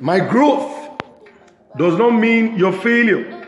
[0.00, 1.00] My growth
[1.76, 3.46] does not mean your failure.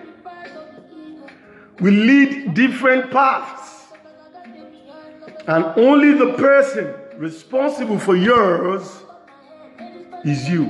[1.80, 3.84] We lead different paths,
[5.46, 9.02] and only the person responsible for yours
[10.24, 10.64] is you.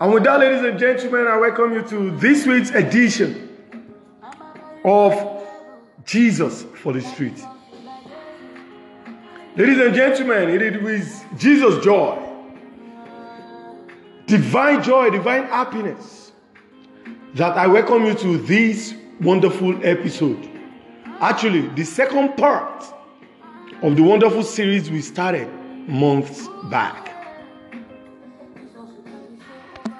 [0.00, 3.56] And with that, ladies and gentlemen, I welcome you to this week's edition
[4.84, 5.46] of
[6.04, 7.38] Jesus for the Street.
[9.56, 12.16] Ladies and gentlemen, it is Jesus' joy,
[14.26, 16.30] divine joy, divine happiness,
[17.34, 20.48] that I welcome you to this wonderful episode.
[21.18, 22.84] Actually, the second part
[23.82, 25.48] of the wonderful series we started
[25.88, 27.08] months back.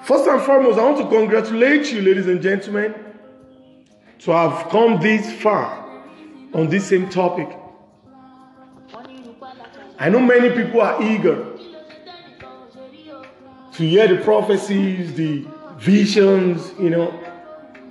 [0.05, 2.95] First and foremost, I want to congratulate you, ladies and gentlemen,
[4.19, 6.03] to have come this far
[6.53, 7.57] on this same topic.
[10.01, 11.45] I know many people are eager
[13.73, 15.45] to hear the prophecies, the
[15.77, 17.19] visions, you know.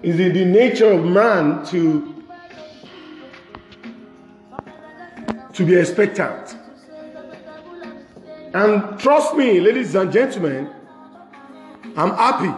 [0.03, 2.25] Is it the nature of man to
[5.53, 6.56] to be expectant?
[8.55, 10.69] And trust me, ladies and gentlemen,
[11.97, 12.53] I'm happy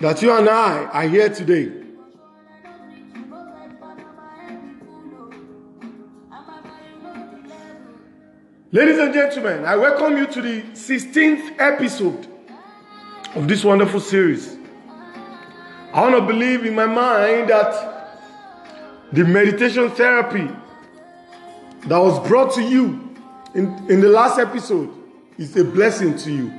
[0.00, 1.77] that you and I are here today.
[8.70, 12.28] Ladies and gentlemen, I welcome you to the 16th episode
[13.34, 14.58] of this wonderful series.
[15.94, 18.20] I want to believe in my mind that
[19.10, 20.50] the meditation therapy
[21.86, 23.16] that was brought to you
[23.54, 24.94] in, in the last episode
[25.38, 26.52] is a blessing to you.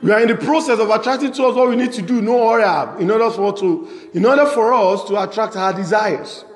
[0.00, 2.48] We are in the process of attracting to us what we need to do, no
[2.48, 6.46] hurry in order for to, in order for us to attract our desires.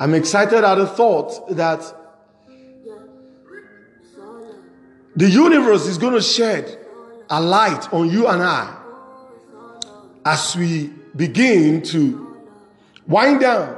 [0.00, 1.94] I'm excited at the thought that
[5.14, 6.78] the universe is going to shed
[7.28, 8.78] a light on you and I
[10.24, 12.34] as we begin to
[13.06, 13.76] wind down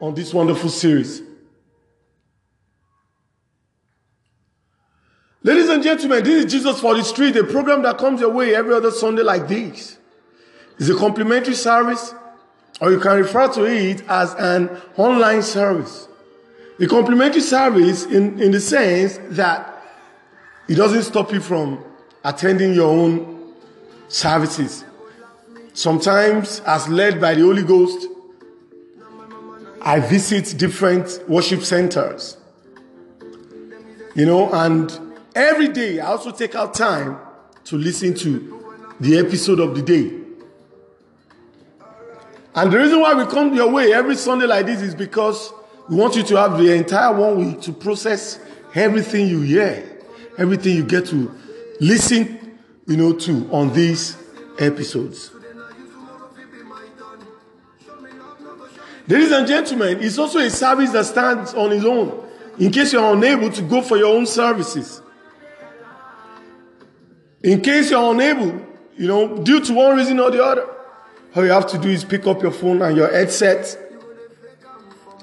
[0.00, 1.22] on this wonderful series.
[5.42, 8.54] Ladies and gentlemen, this is Jesus for the Street, a program that comes your way
[8.54, 9.98] every other Sunday like this.
[10.78, 12.14] It's a complimentary service
[12.80, 16.08] or you can refer to it as an online service.
[16.78, 19.82] The complimentary service, in, in the sense that
[20.68, 21.82] it doesn't stop you from
[22.24, 23.54] attending your own
[24.08, 24.84] services.
[25.72, 28.06] Sometimes, as led by the Holy Ghost,
[29.80, 32.36] I visit different worship centers.
[34.14, 37.18] You know, and every day I also take out time
[37.64, 40.17] to listen to the episode of the day.
[42.58, 45.52] And the reason why we come your way every Sunday like this is because
[45.88, 48.40] we want you to have the entire one week to process
[48.74, 50.00] everything you hear,
[50.38, 51.32] everything you get to
[51.78, 52.58] listen,
[52.88, 54.16] you know, to on these
[54.58, 55.30] episodes.
[59.06, 63.14] Ladies and gentlemen, it's also a service that stands on its own in case you're
[63.14, 65.00] unable to go for your own services.
[67.44, 68.66] In case you're unable,
[68.96, 70.74] you know, due to one reason or the other,
[71.38, 73.78] all you have to do is pick up your phone and your headset,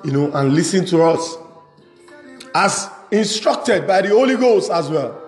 [0.06, 1.36] you know, and listen to us.
[2.53, 5.22] As instructed by the Holy Ghost as well.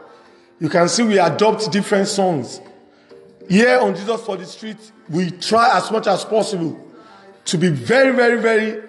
[0.61, 2.61] You can see we adopt different songs.
[3.49, 4.77] Here on Jesus for the Street,
[5.09, 6.79] we try as much as possible
[7.43, 8.81] to be very, very, very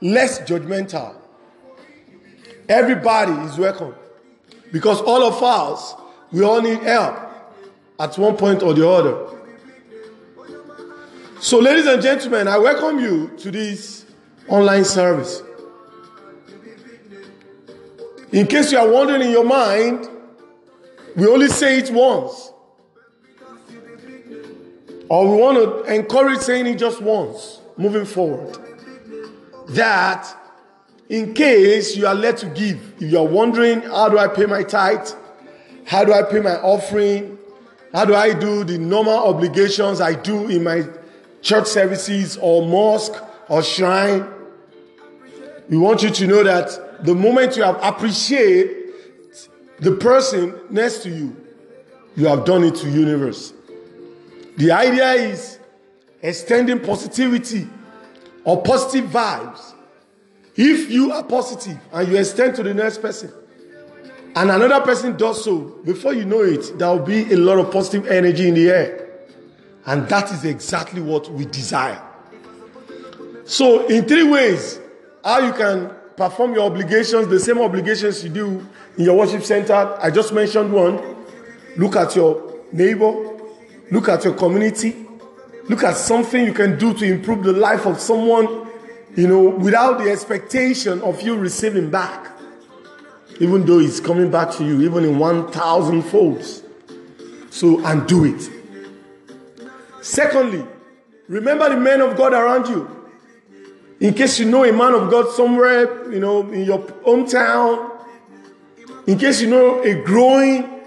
[0.00, 1.14] less judgmental.
[2.70, 3.94] Everybody is welcome.
[4.72, 5.94] Because all of us,
[6.32, 7.18] we all need help
[8.00, 9.33] at one point or the other.
[11.44, 14.06] So, ladies and gentlemen, I welcome you to this
[14.48, 15.42] online service.
[18.32, 20.08] In case you are wondering in your mind,
[21.14, 22.50] we only say it once.
[25.10, 28.56] Or we want to encourage saying it just once, moving forward.
[29.68, 30.26] That
[31.10, 34.46] in case you are led to give, if you are wondering, how do I pay
[34.46, 35.10] my tithe?
[35.84, 37.36] How do I pay my offering?
[37.92, 40.84] How do I do the normal obligations I do in my
[41.44, 44.26] church services or mosque or shrine,
[45.68, 48.76] we want you to know that the moment you have appreciate
[49.78, 51.36] the person next to you,
[52.16, 53.52] you have done it to universe.
[54.56, 55.58] The idea is
[56.22, 57.68] extending positivity
[58.44, 59.74] or positive vibes.
[60.56, 63.32] If you are positive and you extend to the next person,
[64.36, 67.70] and another person does so, before you know it, there will be a lot of
[67.70, 69.03] positive energy in the air.
[69.86, 72.00] And that is exactly what we desire.
[73.44, 74.80] So, in three ways,
[75.22, 78.66] how you can perform your obligations, the same obligations you do
[78.96, 79.96] in your worship center.
[80.00, 81.16] I just mentioned one.
[81.76, 83.12] Look at your neighbor,
[83.90, 85.06] look at your community,
[85.68, 88.68] look at something you can do to improve the life of someone,
[89.16, 92.30] you know, without the expectation of you receiving back.
[93.40, 96.62] Even though it's coming back to you, even in 1,000 folds.
[97.50, 98.53] So, and do it.
[100.04, 100.62] Secondly,
[101.28, 102.86] remember the men of God around you.
[104.00, 107.90] In case you know a man of God somewhere, you know, in your hometown,
[109.06, 110.82] in case you know a growing,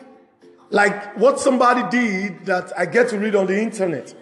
[0.69, 4.13] like what somebody did that I get to read on the internet.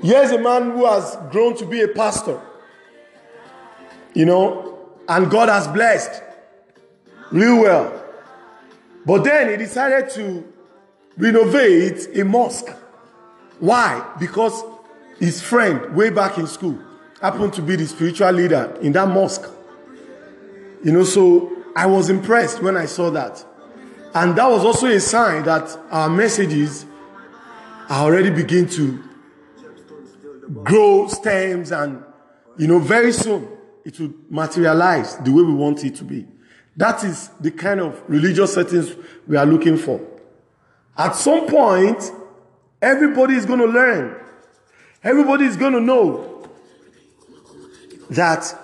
[0.00, 2.40] Here's a man who has grown to be a pastor,
[4.14, 6.22] you know, and God has blessed
[7.32, 8.04] real well.
[9.04, 10.46] But then he decided to
[11.18, 12.76] renovate a mosque.
[13.60, 14.14] Why?
[14.18, 14.64] Because
[15.18, 16.78] his friend, way back in school,
[17.20, 19.48] happened to be the spiritual leader in that mosque.
[20.82, 23.44] You know, so I was impressed when I saw that.
[24.14, 26.86] And that was also a sign that our messages
[27.88, 29.04] are already beginning to
[30.64, 32.02] grow stems and,
[32.56, 33.48] you know, very soon
[33.84, 36.26] it will materialize the way we want it to be.
[36.76, 38.94] That is the kind of religious settings
[39.26, 40.00] we are looking for.
[40.96, 42.10] At some point,
[42.82, 44.16] everybody is going to learn.
[45.02, 46.48] Everybody is going to know
[48.10, 48.54] that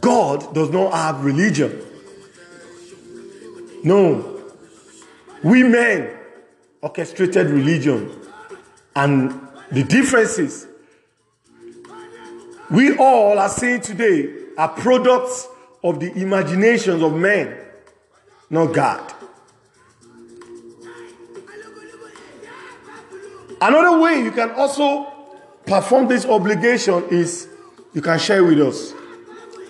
[0.00, 1.80] God does not have religion.
[3.84, 4.40] No.
[5.42, 6.10] We men
[6.82, 8.10] orchestrated religion.
[8.94, 10.66] And the differences
[12.70, 15.46] we all are seeing today are products
[15.84, 17.56] of the imaginations of men,
[18.50, 19.14] not God.
[23.62, 25.06] Another way you can also
[25.64, 27.48] perform this obligation is
[27.94, 28.92] you can share with us.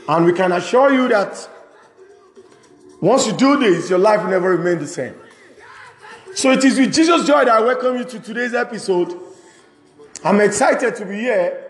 [0.09, 1.47] And we can assure you that
[3.03, 5.15] once you do this, your life will never remain the same.
[6.35, 9.15] So it is with Jesus' joy that I welcome you to today's episode.
[10.25, 11.62] I'm excited to be here.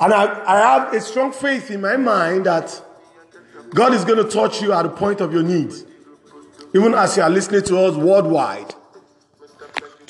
[0.00, 2.82] And I, I have a strong faith in my mind that
[3.70, 5.84] God is going to touch you at the point of your needs,
[6.74, 8.74] even as you are listening to us worldwide.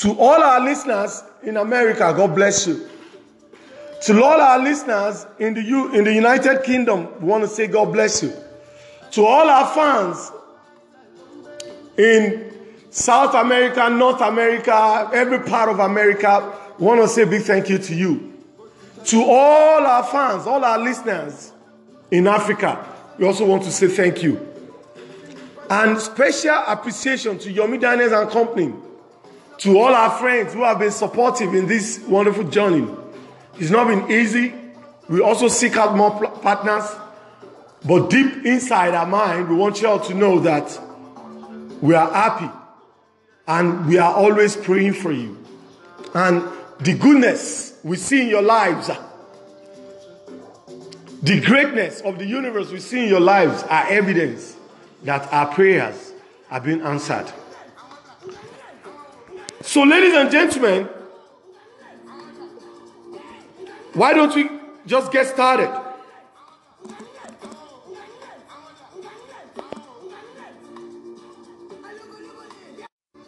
[0.02, 2.88] To all our listeners in America, God bless you.
[4.06, 7.68] To all our listeners in the, U, in the United Kingdom, we want to say
[7.68, 8.32] God bless you.
[9.12, 10.32] To all our fans
[11.96, 12.52] in
[12.90, 17.78] South America, North America, every part of America, we want to say big thank you
[17.78, 18.32] to you.
[19.04, 21.52] To all our fans, all our listeners
[22.10, 22.84] in Africa,
[23.18, 24.48] we also want to say thank you.
[25.70, 28.74] And special appreciation to Yomi Daniels and Company,
[29.62, 32.84] to all our friends who have been supportive in this wonderful journey.
[33.58, 34.52] It's not been easy.
[35.08, 36.90] We also seek out more partners.
[37.86, 40.76] But deep inside our mind, we want you all to know that
[41.80, 42.50] we are happy
[43.46, 45.38] and we are always praying for you.
[46.12, 46.42] And
[46.80, 48.90] the goodness we see in your lives,
[51.22, 54.56] the greatness of the universe we see in your lives are evidence
[55.04, 56.12] that our prayers
[56.48, 57.32] have been answered.
[59.62, 60.88] So, ladies and gentlemen,
[63.94, 64.50] why don't we
[64.86, 65.70] just get started?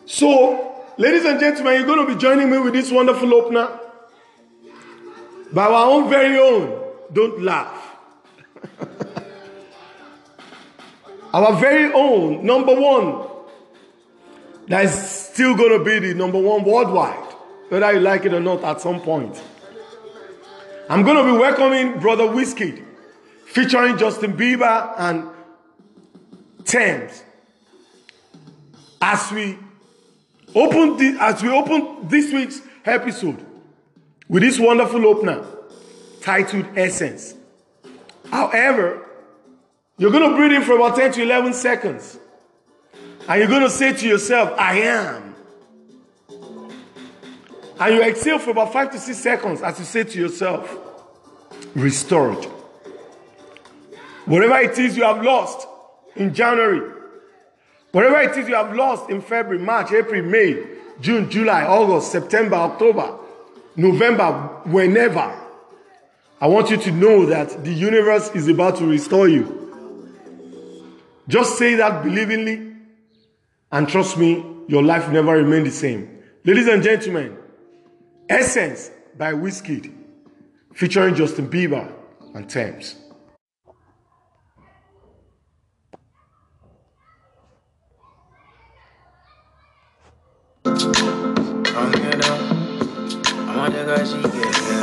[0.07, 3.69] So, ladies and gentlemen, you're going to be joining me with this wonderful opener
[5.53, 6.83] by our own very own.
[7.13, 7.97] Don't laugh.
[11.33, 13.34] our very own number one
[14.69, 17.33] that is still going to be the number one worldwide,
[17.69, 19.43] whether you like it or not at some point.
[20.89, 22.85] I'm going to be welcoming Brother Wizkid,
[23.47, 25.29] featuring Justin Bieber and
[26.65, 27.23] Tems.
[29.01, 29.59] As we
[30.55, 33.45] open the, as we open this week's episode
[34.29, 35.45] with this wonderful opener
[36.21, 37.35] titled Essence.
[38.31, 39.07] However,
[39.99, 42.19] you're going to breathe in for about 10 to 11 seconds.
[43.27, 45.35] And you're going to say to yourself, I am.
[47.81, 50.79] And you exhale for about 5 to 6 seconds as you say to yourself,
[51.75, 52.45] restored.
[54.27, 55.67] Whatever it is you have lost
[56.17, 56.93] in January,
[57.93, 60.63] whatever it is you have lost in February, March, April, May,
[61.01, 63.19] June, July, August, September, October,
[63.77, 64.33] November,
[64.65, 65.41] whenever,
[66.41, 69.63] I want you to know that the universe is about to restore you.
[71.27, 72.74] Just say that believingly,
[73.75, 76.23] and trust me, your life will never remain the same.
[76.45, 77.37] Ladies and gentlemen,
[78.29, 78.89] Essence
[79.19, 79.93] by Wizkid,
[80.73, 81.93] featuring Justin Bieber
[82.35, 82.95] and Tems.
[90.65, 91.95] I'm.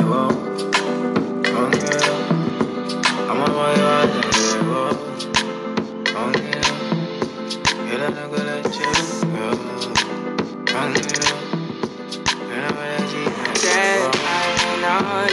[0.04, 0.71] I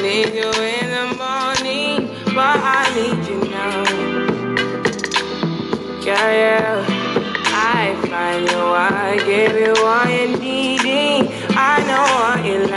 [0.10, 3.84] need you in the morning, but I need you now.
[6.04, 6.84] Girl, yeah,
[7.46, 11.32] I find you, I give you what you're needing.
[11.52, 12.69] I know what you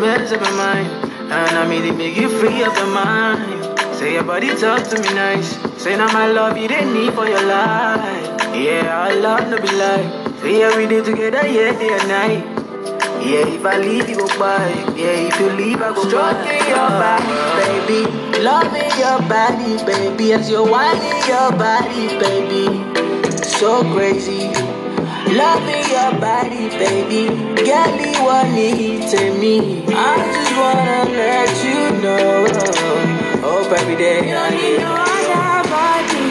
[0.00, 0.88] mess up my mind.
[1.30, 3.78] And I made it make you free of the mind.
[3.96, 5.50] Say your body talk to me nice.
[5.80, 8.26] Say now my love you didn't need for your life.
[8.56, 10.40] Yeah, I love no be like.
[10.40, 12.44] Say every day together, yeah, day and night.
[13.20, 14.68] Yeah, if I leave, you go by.
[14.96, 18.00] Yeah, if you leave, I go Stroking your body, baby.
[18.40, 20.32] Loving your body, baby.
[20.32, 22.64] As you're whining your body, baby.
[23.44, 24.79] So crazy.
[25.30, 27.28] Loving your body, baby.
[27.62, 29.84] Girl, you want to me.
[29.86, 32.50] I just wanna let you know.
[33.40, 36.26] Hope every day you don't need no other body.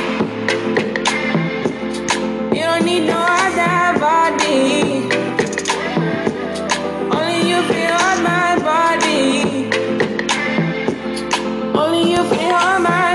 [2.57, 5.07] You don't need no other body.
[7.15, 9.71] Only you feel on my body.
[11.73, 13.08] Only you feel on my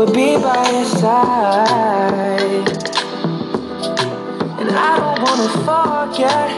[0.00, 1.68] would be by your side.
[4.58, 6.50] And I don't wanna forget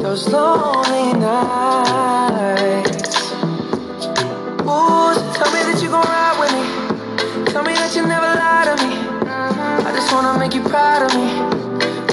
[0.00, 3.12] those lonely nights.
[4.64, 6.64] Ooh, tell me that you gon' ride with me.
[7.52, 8.92] Tell me that you never lie to me.
[9.86, 11.28] I just wanna make you proud of me.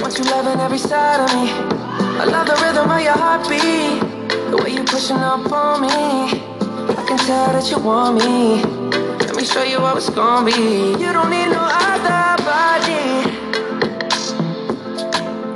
[0.02, 1.48] Want you loving every side of me.
[2.20, 4.02] I love the rhythm of your heartbeat.
[4.50, 6.53] The way you pushing up on me.
[7.26, 8.62] Tell that you want me.
[9.24, 10.92] Let me show you how it's gonna be.
[11.00, 13.24] You don't need no other body.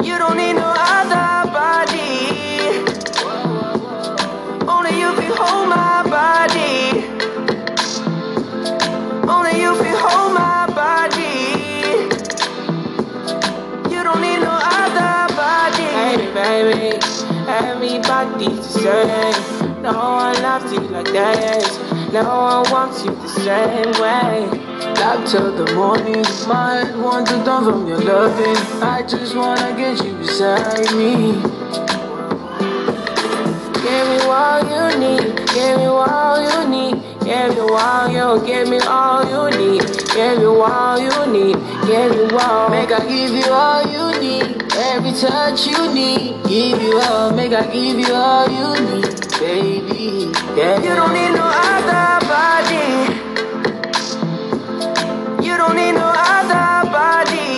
[0.03, 2.89] You don't need no other body.
[4.67, 7.05] Only you can hold my body.
[9.29, 12.09] Only you can hold my body.
[13.95, 15.89] You don't need no other body.
[16.01, 16.97] Hey, baby,
[17.47, 19.58] everybody's the same.
[19.89, 21.79] No one loves you like this.
[22.13, 24.45] No one wants you the same way.
[25.01, 26.23] Love till the morning.
[26.47, 28.57] My head wants to done from your loving.
[28.83, 31.41] I just wanna get you beside me.
[33.81, 35.37] Give me all you need.
[35.55, 37.03] Give me all you need.
[37.25, 38.47] Give me all you.
[38.47, 39.87] Give me all you need.
[40.13, 41.57] Give you all you need.
[41.87, 42.69] Give you all.
[42.69, 44.48] Make I give you all you need.
[44.91, 46.43] Every touch you need.
[46.45, 47.31] Give you all.
[47.33, 50.33] Make I give you all you need baby.
[50.57, 50.81] Yeah.
[50.83, 52.89] You don't need no other body.
[55.47, 57.49] You don't need no other body.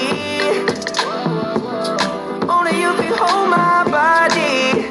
[2.55, 4.85] Only you can hold my body.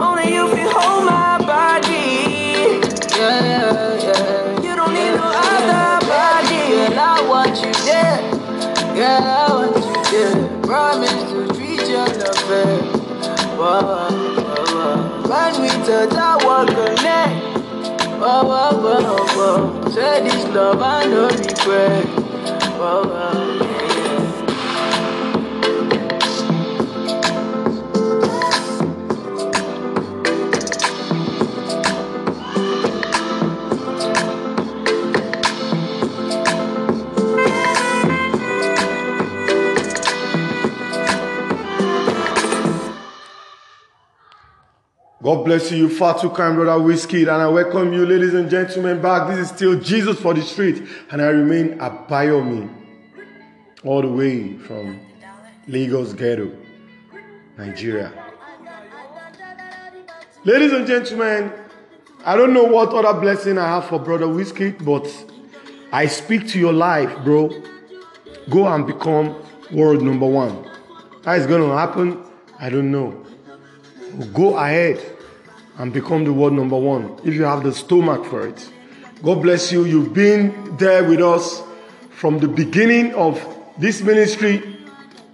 [0.00, 2.06] Only you can hold my body.
[3.18, 4.62] Yeah, yeah, yeah.
[4.64, 6.62] You don't need no other body.
[6.72, 8.20] Girl, I want you there.
[8.96, 10.60] Girl, I want you there.
[10.62, 12.78] Promise to treat you love fair.
[13.56, 14.32] Whoa.
[15.28, 17.34] When we touch, I want connect.
[18.20, 19.90] Whoa, whoa, whoa, whoa.
[19.90, 22.04] Say this love, I no regret.
[22.78, 23.71] Whoa, whoa.
[45.44, 49.02] Bless you, you far too kind brother Wizkid, and I welcome you, ladies and gentlemen,
[49.02, 49.28] back.
[49.28, 52.72] This is still Jesus for the street, and I remain Abayomi,
[53.82, 55.00] all the way from
[55.66, 56.52] Lagos Ghetto,
[57.58, 58.12] Nigeria.
[60.44, 61.52] Ladies and gentlemen,
[62.24, 65.08] I don't know what other blessing I have for brother Wizkid, but
[65.90, 67.50] I speak to your life, bro.
[68.48, 70.70] Go and become world number one.
[71.24, 72.22] How is going to happen?
[72.60, 73.26] I don't know.
[74.32, 75.12] Go ahead
[75.78, 78.70] and become the world number one if you have the stomach for it.
[79.22, 79.84] God bless you.
[79.84, 81.62] You've been there with us
[82.10, 83.44] from the beginning of
[83.78, 84.62] this ministry,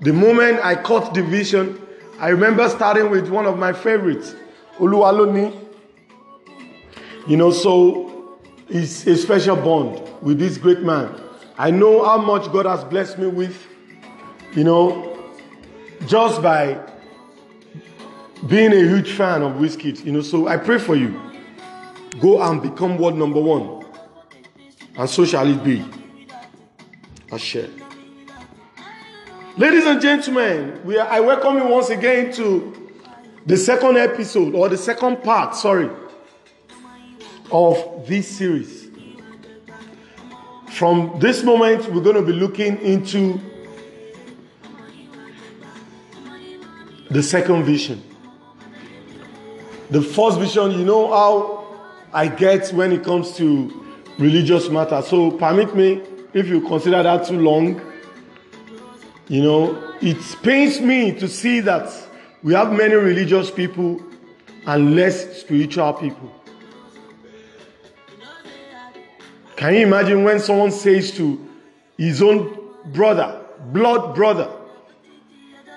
[0.01, 1.81] the moment I caught the vision,
[2.19, 4.35] I remember starting with one of my favorites,
[4.79, 5.67] Uluwaloni.
[7.27, 11.15] You know, so it's a special bond with this great man.
[11.59, 13.67] I know how much God has blessed me with,
[14.55, 15.19] you know,
[16.07, 16.81] just by
[18.47, 20.05] being a huge fan of Wizkid.
[20.05, 21.21] You know, so I pray for you.
[22.21, 23.85] Go and become world number one.
[24.97, 25.85] And so shall it be.
[27.37, 27.69] share.
[29.57, 32.93] Ladies and gentlemen, we are, I welcome you once again to
[33.45, 35.91] the second episode or the second part, sorry,
[37.51, 38.89] of this series.
[40.71, 43.41] From this moment, we're going to be looking into
[47.11, 48.03] the second vision.
[49.91, 51.67] The first vision, you know how
[52.13, 53.87] I get when it comes to
[54.19, 55.07] religious matters.
[55.07, 56.03] So permit me,
[56.35, 57.81] if you consider that too long,
[59.29, 61.91] you know, it pains me to see that
[62.43, 64.03] we have many religious people
[64.67, 66.35] and less spiritual people.
[69.57, 71.49] Can you imagine when someone says to
[71.97, 72.57] his own
[72.93, 74.51] brother, blood brother,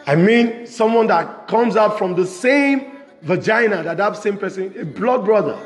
[0.05, 4.85] I mean, someone that comes out from the same vagina that that same person, a
[4.85, 5.57] blood brother,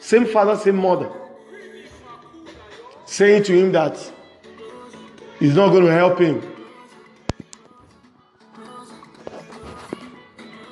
[0.00, 1.10] same father, same mother,
[3.06, 3.96] saying to him that
[5.38, 6.42] he's not going to help him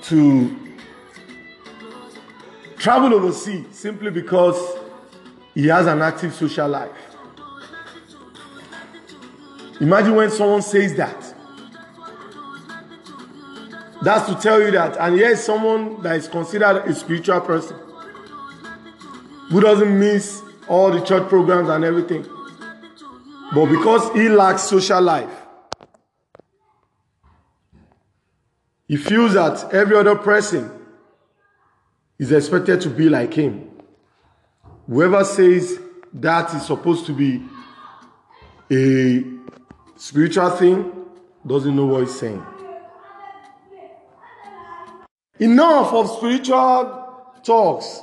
[0.02, 0.56] to
[2.78, 4.78] travel overseas simply because
[5.54, 6.90] he has an active social life.
[9.80, 11.30] Imagine when someone says that.
[14.02, 17.77] That's to tell you that, and here's someone that is considered a spiritual person
[19.51, 22.25] who doesn't miss all the church programs and everything.
[23.53, 25.40] But because he lacks social life,
[28.90, 30.68] He feels that every other person
[32.18, 33.70] is expected to be like him.
[34.88, 35.79] Whoever says
[36.12, 37.40] that is supposed to be
[38.68, 39.22] a
[39.94, 40.92] spiritual thing
[41.46, 42.44] doesn't know what he's saying.
[45.40, 48.03] Enough of spiritual talks.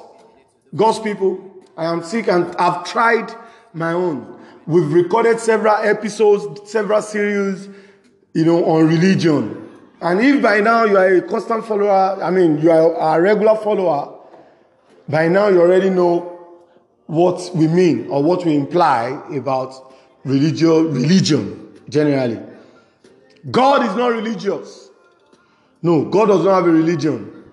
[0.76, 3.32] God's people, I am sick and I've tried
[3.73, 4.39] my own.
[4.65, 7.69] We've recorded several episodes, several series,
[8.34, 9.69] you know, on religion.
[10.02, 13.56] And if by now you are a constant follower, I mean, you are a regular
[13.56, 14.19] follower,
[15.08, 16.34] by now you already know
[17.06, 19.73] what we mean or what we imply about
[20.26, 22.39] religion, religion generally.
[23.50, 24.87] God is not religious.
[25.82, 27.44] No, God does not have a religion.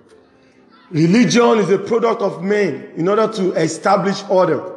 [0.91, 4.73] Religion is a product of men in order to establish order.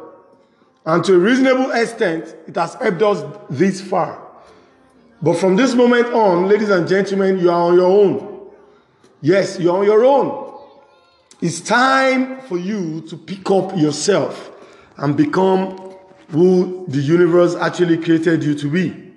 [0.84, 4.26] And to a reasonable extent, it has helped us this far.
[5.20, 8.50] But from this moment on, ladies and gentlemen, you are on your own.
[9.20, 10.54] Yes, you're on your own.
[11.40, 14.50] It's time for you to pick up yourself
[14.96, 15.94] and become
[16.30, 19.07] who the universe actually created you to be.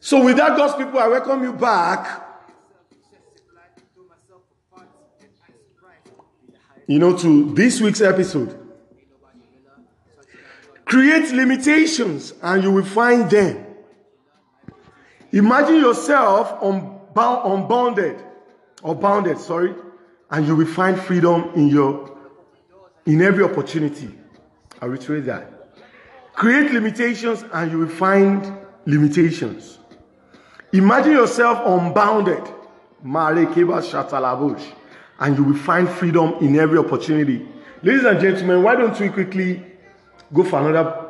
[0.00, 2.26] So, with that, God's people, I welcome you back.
[6.86, 8.56] You know, to this week's episode.
[10.86, 13.64] Create limitations and you will find them.
[15.30, 18.20] Imagine yourself unbounded
[18.82, 19.74] or bounded, sorry,
[20.30, 22.18] and you will find freedom in your
[23.06, 24.10] in every opportunity.
[24.80, 25.76] I reiterate that.
[26.32, 28.50] Create limitations and you will find
[28.86, 29.79] limitations.
[30.72, 32.48] Imagine yourself unbounded,
[35.18, 37.46] and you will find freedom in every opportunity.
[37.82, 39.64] Ladies and gentlemen, why don't we quickly
[40.32, 41.08] go for another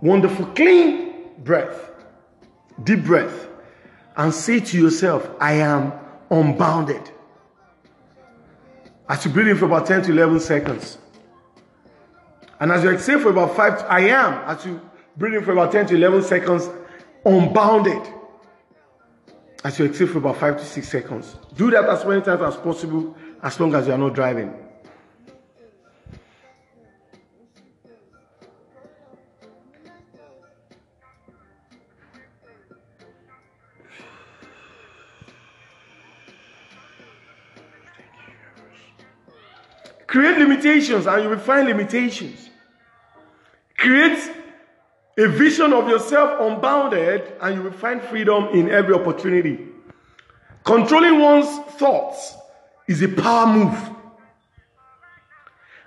[0.00, 1.90] wonderful clean breath,
[2.82, 3.46] deep breath
[4.16, 5.92] and say to yourself, I am
[6.30, 7.10] unbounded.
[9.08, 10.98] As you breathe in for about 10 to 11 seconds.
[12.58, 14.80] And as you exhale for about 5, to, I am, as you
[15.16, 16.68] breathe in for about 10 to 11 seconds,
[17.24, 18.02] unbounded.
[19.66, 21.34] As you exhale for about 5 to 6 seconds.
[21.56, 24.54] Do that as many times as possible, as long as you are not driving.
[40.06, 42.50] Create limitations and you will find limitations.
[43.76, 44.30] Create
[45.18, 49.68] a vision of yourself unbounded and you will find freedom in every opportunity.
[50.64, 52.34] Controlling one's thoughts
[52.86, 53.90] is a power move.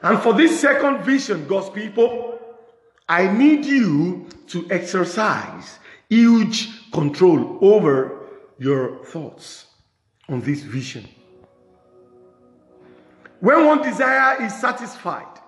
[0.01, 2.39] And for this second vision, God's people,
[3.07, 8.19] I need you to exercise huge control over
[8.57, 9.67] your thoughts
[10.27, 11.07] on this vision.
[13.39, 15.39] When one desire is satisfied,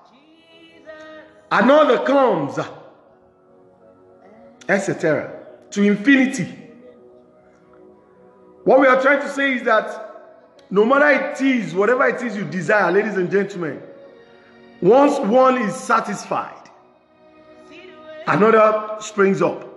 [1.52, 2.58] another comes,
[4.70, 6.58] etc., to infinity.
[8.64, 10.12] What we are trying to say is that
[10.70, 13.82] no matter it is, whatever it is you desire, ladies and gentlemen,
[14.82, 16.70] once one is satisfied,
[18.28, 19.68] another springs up.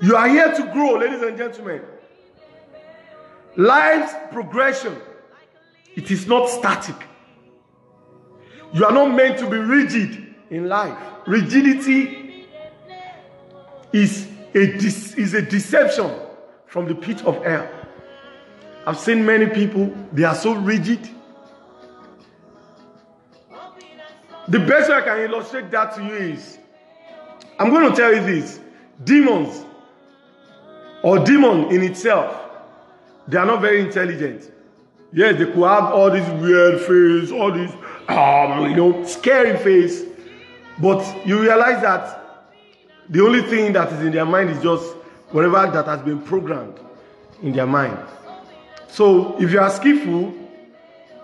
[0.00, 1.82] You are here to grow, ladies and gentlemen.
[3.56, 4.96] Life's progression,
[5.96, 6.94] it is not static.
[8.72, 10.96] You are not meant to be rigid in life.
[11.26, 12.46] Rigidity
[13.92, 16.10] is a, is a deception
[16.66, 17.68] from the pit of hell.
[18.86, 21.08] I've seen many people, they are so rigid.
[24.48, 26.58] The best way I can illustrate that to you is
[27.58, 28.60] I'm going to tell you this
[29.04, 29.64] demons
[31.02, 32.34] or demon in itself,
[33.26, 34.50] they are not very intelligent.
[35.12, 37.72] Yes, they could have all these weird face, all this,
[38.08, 40.04] um, you know, scary face.
[40.80, 42.18] But you realize that
[43.08, 44.94] the only thing that is in their mind is just
[45.30, 46.78] whatever that has been programmed
[47.42, 47.98] in their mind.
[48.88, 50.34] So if you are skillful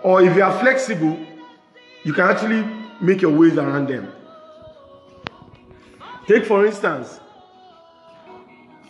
[0.02, 1.18] or if you are flexible,
[2.04, 2.64] you can actually
[3.00, 4.12] make your ways around them.
[6.26, 7.20] Take for instance,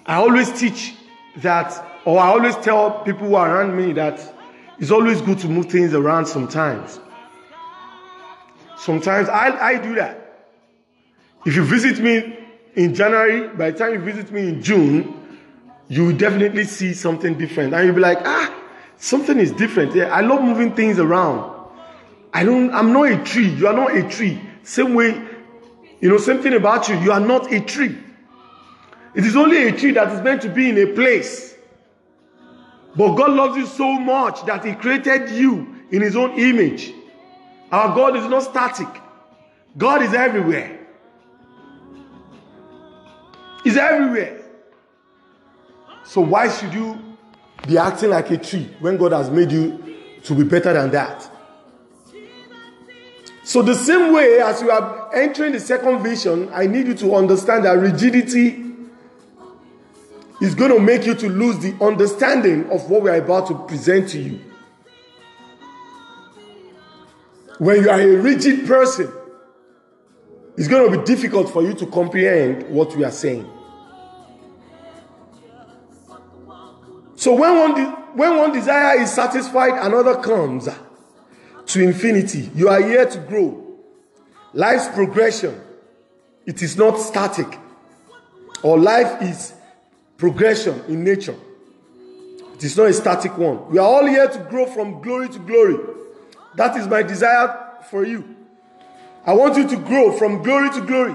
[0.06, 0.94] I always teach
[1.38, 4.20] that, or I always tell people who are around me that
[4.78, 7.00] it's always good to move things around sometimes.
[8.84, 10.20] Sometimes I, I do that.
[11.46, 12.38] If you visit me
[12.74, 15.38] in January, by the time you visit me in June,
[15.88, 17.72] you will definitely see something different.
[17.72, 18.54] And you'll be like, ah,
[18.98, 19.94] something is different.
[19.94, 21.50] Yeah, I love moving things around.
[22.34, 23.48] I don't, I'm not a tree.
[23.48, 24.38] You are not a tree.
[24.64, 25.18] Same way,
[26.00, 26.98] you know, same thing about you.
[26.98, 27.96] You are not a tree.
[29.14, 31.56] It is only a tree that is meant to be in a place.
[32.94, 36.92] But God loves you so much that He created you in His own image.
[37.74, 38.86] Our God is not static,
[39.76, 40.78] God is everywhere.
[43.64, 44.42] He's everywhere.
[46.04, 46.96] So, why should you
[47.66, 51.28] be acting like a tree when God has made you to be better than that?
[53.42, 57.16] So, the same way as you are entering the second vision, I need you to
[57.16, 58.66] understand that rigidity
[60.40, 63.54] is going to make you to lose the understanding of what we are about to
[63.66, 64.53] present to you.
[67.58, 69.12] When you are a rigid person,
[70.56, 73.48] it's going to be difficult for you to comprehend what we are saying.
[77.16, 80.68] So when one, de- when one desire is satisfied, another comes
[81.66, 82.50] to infinity.
[82.54, 83.60] You are here to grow.
[84.52, 85.60] Life's progression,
[86.46, 87.58] it is not static.
[88.62, 89.54] Or life is
[90.16, 91.36] progression in nature.
[92.54, 93.70] It is not a static one.
[93.70, 95.76] We are all here to grow from glory to glory.
[96.56, 98.36] That is my desire for you.
[99.26, 101.14] I want you to grow from glory to glory.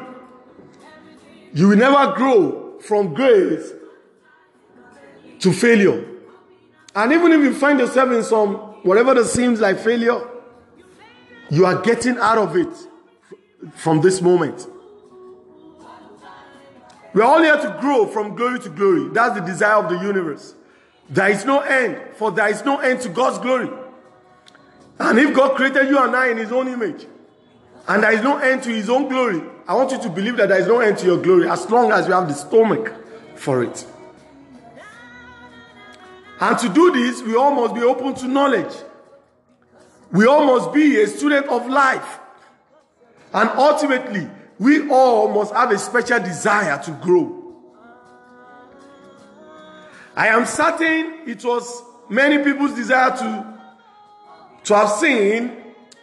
[1.53, 3.71] You will never grow from grace
[5.39, 6.05] to failure.
[6.95, 10.21] And even if you find yourself in some, whatever that seems like failure,
[11.49, 12.73] you are getting out of it
[13.73, 14.67] from this moment.
[17.13, 19.09] We are all here to grow from glory to glory.
[19.09, 20.55] That's the desire of the universe.
[21.09, 23.69] There is no end, for there is no end to God's glory.
[24.99, 27.05] And if God created you and I in His own image,
[27.87, 30.49] and there is no end to His own glory, I want you to believe that
[30.49, 32.93] there is no end to your glory as long as you have the stomach
[33.35, 33.85] for it.
[36.39, 38.73] And to do this, we all must be open to knowledge.
[40.11, 42.19] We all must be a student of life.
[43.33, 47.35] And ultimately, we all must have a special desire to grow.
[50.15, 53.58] I am certain it was many people's desire to,
[54.65, 55.51] to have seen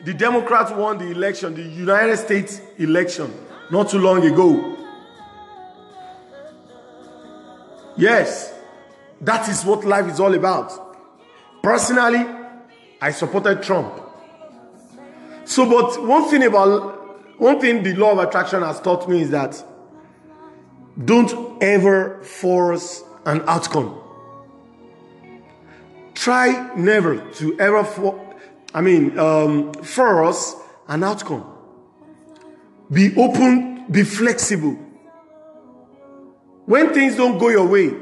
[0.05, 3.33] the Democrats won the election, the United States election,
[3.71, 4.77] not too long ago.
[7.97, 8.53] Yes,
[9.21, 10.73] that is what life is all about.
[11.62, 12.27] Personally,
[13.01, 14.03] I supported Trump.
[15.45, 16.97] So, but one thing about
[17.38, 19.62] one thing the law of attraction has taught me is that
[21.05, 24.01] don't ever force an outcome.
[26.14, 28.26] Try never to ever, for,
[28.77, 30.55] I mean, um, us,
[30.87, 31.47] an outcome.
[32.93, 34.75] Be open, be flexible.
[36.67, 37.95] When things don't go your way,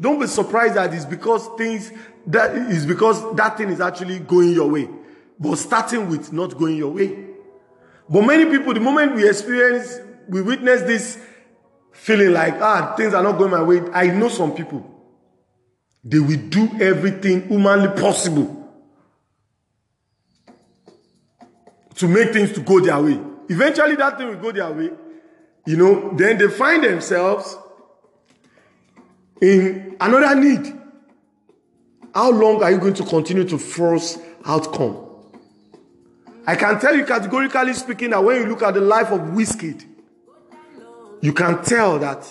[0.00, 1.92] don't be surprised that it's because things
[2.28, 4.88] that is because that thing is actually going your way,
[5.38, 7.26] but starting with not going your way.
[8.08, 11.18] But many people, the moment we experience we witness this
[11.92, 13.82] feeling like ah things are not going my way.
[13.92, 14.90] I know some people.
[16.02, 18.63] They will do everything humanly possible
[21.96, 23.20] to make things to go their way.
[23.48, 24.90] Eventually, that thing will go their way.
[25.66, 27.56] You know, then they find themselves
[29.40, 30.80] in another need.
[32.14, 35.04] How long are you going to continue to force outcome?
[36.46, 39.84] I can tell you categorically speaking that when you look at the life of Wizkid,
[41.22, 42.26] you can tell that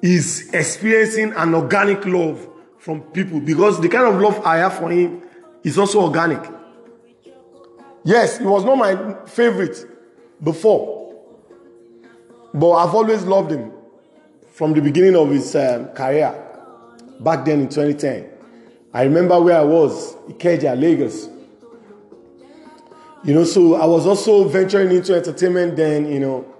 [0.00, 4.90] he's experiencing an organic love from people because the kind of love I have for
[4.90, 5.22] him
[5.64, 6.59] is also organic.
[8.04, 9.84] Yes, he was not my favorite
[10.42, 11.14] before,
[12.54, 13.72] but I've always loved him
[14.52, 16.34] from the beginning of his um, career
[17.20, 18.28] back then in 2010.
[18.92, 21.28] I remember where I was, Ikeja, Lagos.
[23.22, 26.54] You know, so I was also venturing into entertainment then, you know,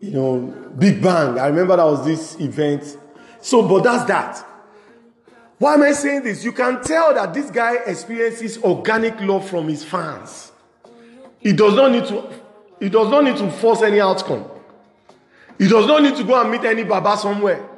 [0.00, 0.38] you know,
[0.78, 1.38] Big Bang.
[1.38, 2.96] I remember that was this event.
[3.40, 4.46] So, but that's that.
[5.58, 6.44] Why am I saying this?
[6.44, 10.52] You can tell that this guy experiences organic love from his fans.
[11.38, 12.28] He does not need to,
[12.80, 14.44] he does not need to force any outcome.
[15.58, 17.68] He does not need to go and meet any Baba somewhere.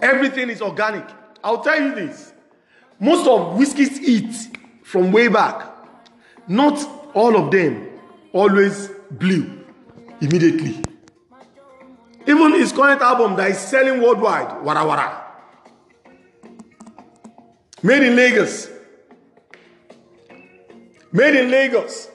[0.00, 1.04] Everything is organic.
[1.44, 2.32] I'll tell you this.
[2.98, 4.48] Most of Whiskey's hits
[4.82, 5.68] from way back,
[6.48, 6.82] not
[7.14, 7.88] all of them
[8.32, 9.64] always blew
[10.20, 10.82] immediately.
[12.26, 15.27] Even his current album that is selling worldwide, Wara Wara,
[17.82, 18.68] made in Lagos.
[21.12, 22.08] Made in Lagos.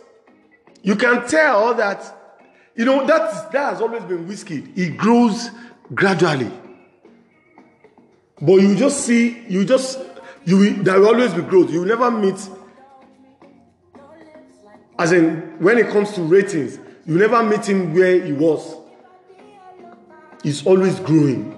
[0.82, 2.38] You can tell that,
[2.76, 4.67] you know, that, that has always been whiskey.
[4.76, 5.49] It grows
[5.93, 6.52] gradually.
[8.41, 9.99] But you just see, you just,
[10.43, 11.71] you there will always be growth.
[11.71, 12.49] You will never meet,
[14.99, 18.76] as in, when it comes to ratings, you never meet him where he was.
[20.43, 21.58] He's always growing.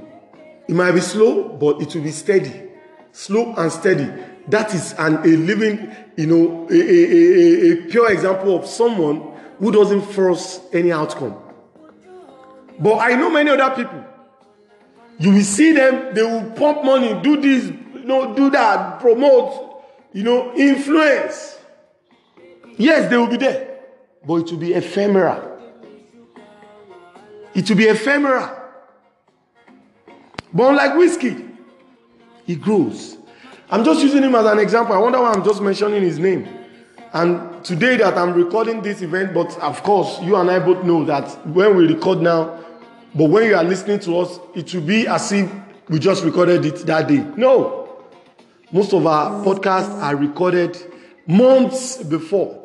[0.67, 2.64] It might be slow, but it will be steady.
[3.15, 4.11] Slow and steady.
[4.49, 9.31] That is an, a living, you know, a, a, a, a pure example of someone
[9.57, 11.33] who doesn't force any outcome.
[12.77, 14.03] But I know many other people.
[15.17, 19.81] You will see them, they will pump money, do this, you know, do that, promote,
[20.11, 21.57] you know, influence.
[22.75, 23.79] Yes, they will be there,
[24.27, 25.57] but it will be ephemeral.
[27.53, 28.49] It will be ephemeral.
[30.53, 31.44] But unlike Wizkid,
[32.45, 33.17] he grows.
[33.69, 34.95] I'm just using him as an example.
[34.95, 36.47] I wonder why I'm just mentioning his name.
[37.13, 41.03] And today that I'm recording this event, but of course, you and I both know
[41.05, 42.63] that when we record now,
[43.15, 45.49] but when you are listening to us, it will be as if
[45.87, 47.25] we just recorded it that day.
[47.37, 48.03] No.
[48.71, 50.77] Most of our podcasts are recorded
[51.25, 52.63] months before.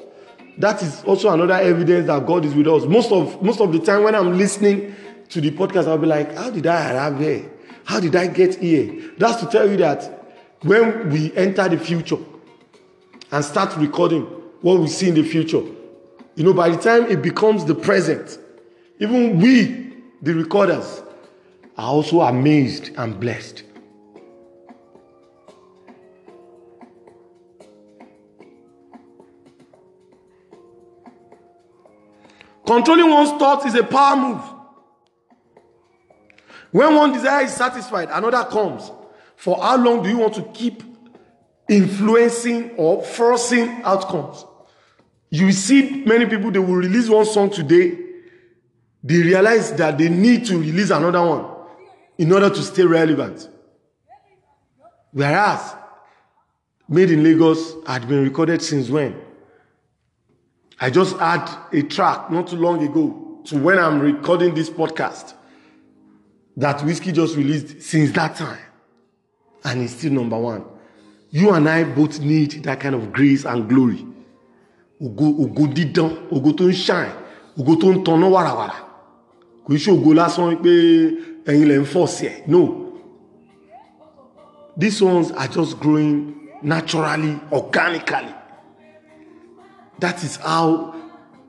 [0.59, 2.85] That is also another evidence that God is with us.
[2.85, 4.95] Most of most of the time when I'm listening
[5.29, 7.51] to the podcast, I'll be like, how did I arrive here?
[7.91, 9.11] How did I get here?
[9.19, 12.19] That's to tell you that when we enter the future
[13.33, 14.23] and start recording
[14.61, 15.65] what we see in the future,
[16.37, 18.39] you know, by the time it becomes the present,
[19.01, 21.03] even we, the recorders,
[21.77, 23.65] are also amazed and blessed.
[32.65, 34.60] Controlling one's thoughts is a power move.
[36.73, 38.91] When one desire is satisfied, another comes.
[39.37, 40.83] For how long do you want to keep
[41.69, 44.45] influencing or forcing outcomes?
[45.31, 47.99] You see many people, they will release one song today.
[49.03, 51.47] They realize that they need to release another one
[52.19, 53.49] in order to stay relevant.
[55.13, 55.75] Whereas,
[56.93, 59.15] Made in Lagos had been recorded since when?
[60.81, 65.35] I just had a track not too long ago to when I'm recording this podcast
[66.61, 68.59] that Whiskey just released since that time.
[69.65, 70.65] And it's still number one.
[71.31, 74.07] You and I both need that kind of grace and glory.
[75.01, 77.13] Ògo ògo dídán, ògo tó ń shine,
[77.57, 78.77] ògo tó ń tanná wàràwàrà.
[79.65, 80.71] Kò ṣe ògo lásán pé
[81.49, 82.47] ẹ̀yin lẹ̀ ń sí ẹ̀.
[82.47, 82.93] No.
[84.77, 88.35] These ones are just growing naturally, organically.
[90.01, 90.95] That is how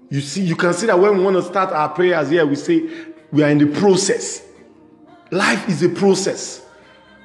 [0.09, 2.55] you see, you can see that when we want to start our prayers here, we
[2.55, 2.89] say
[3.31, 4.43] we are in the process.
[5.31, 6.61] Life is a process.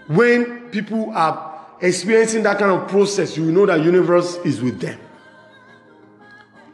[0.06, 4.98] When people are experiencing that kind of process, you know that universe is with them.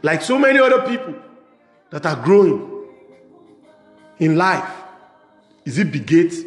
[0.03, 1.14] Like so many other people
[1.90, 2.87] that are growing
[4.18, 4.71] in life.
[5.64, 6.38] Is it Bill Gates?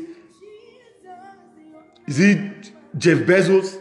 [2.07, 3.79] Is it Jeff Bezos?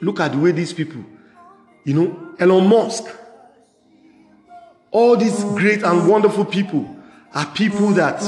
[0.00, 1.04] Look at the way these people,
[1.84, 3.04] you know, Elon Musk,
[4.94, 6.88] All these great and wonderful people
[7.34, 8.22] are people that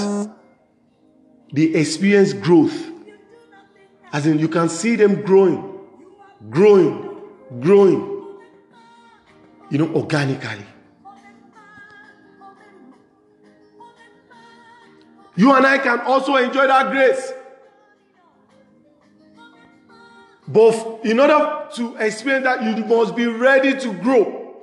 [1.56, 2.90] they experience growth.
[4.12, 5.80] As in, you can see them growing,
[6.50, 7.16] growing,
[7.60, 8.00] growing,
[9.70, 10.66] you know, organically.
[15.34, 17.32] You and I can also enjoy that grace.
[20.46, 24.56] But in order to experience that, you must be ready to grow.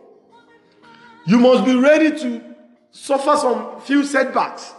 [1.25, 2.55] You must be ready to
[2.91, 4.73] suffer some few setbacks.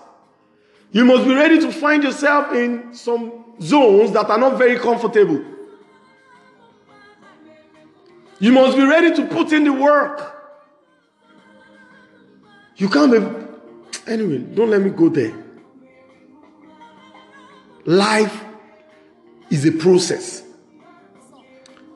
[0.95, 5.45] You must be ready to find yourself in some zones that are not very comfortable.
[8.39, 10.41] You must be ready to put in the work.
[12.77, 13.19] You can't be.
[14.07, 15.35] Anyway, don't let me go there.
[17.85, 18.45] Life
[19.51, 20.45] is a process.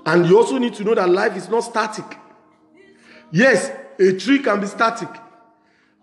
[0.06, 2.18] And you also need to know that life is not static.
[3.30, 5.08] Yes, a tree can be static,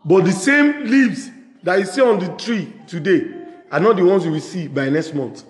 [0.06, 1.32] but the same leaves
[1.66, 3.26] that you see on the tree today
[3.72, 5.44] are not the ones you will see by next month.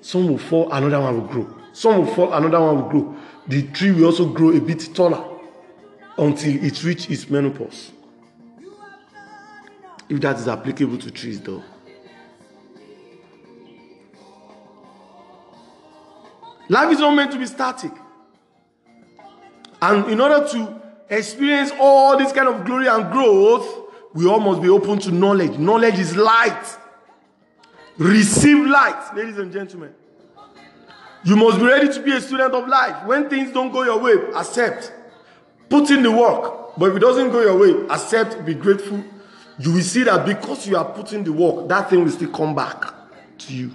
[0.00, 1.56] Some will fall, another one will grow.
[1.74, 3.16] Some will fall, another one will grow.
[3.46, 5.22] The tree will also grow a bit taller
[6.16, 7.92] until it reaches its menopause.
[10.08, 11.62] If that is applicable to trees, though.
[16.70, 17.92] Life is not meant to be static.
[19.82, 23.81] And in order to experience all this kind of glory and growth,
[24.14, 25.58] we all must be open to knowledge.
[25.58, 26.78] Knowledge is light.
[27.96, 29.94] Receive light, ladies and gentlemen.
[31.24, 33.06] You must be ready to be a student of life.
[33.06, 34.92] When things don't go your way, accept.
[35.68, 36.76] Put in the work.
[36.76, 39.04] But if it doesn't go your way, accept, be grateful.
[39.58, 42.54] You will see that because you are putting the work, that thing will still come
[42.54, 42.92] back
[43.38, 43.70] to you.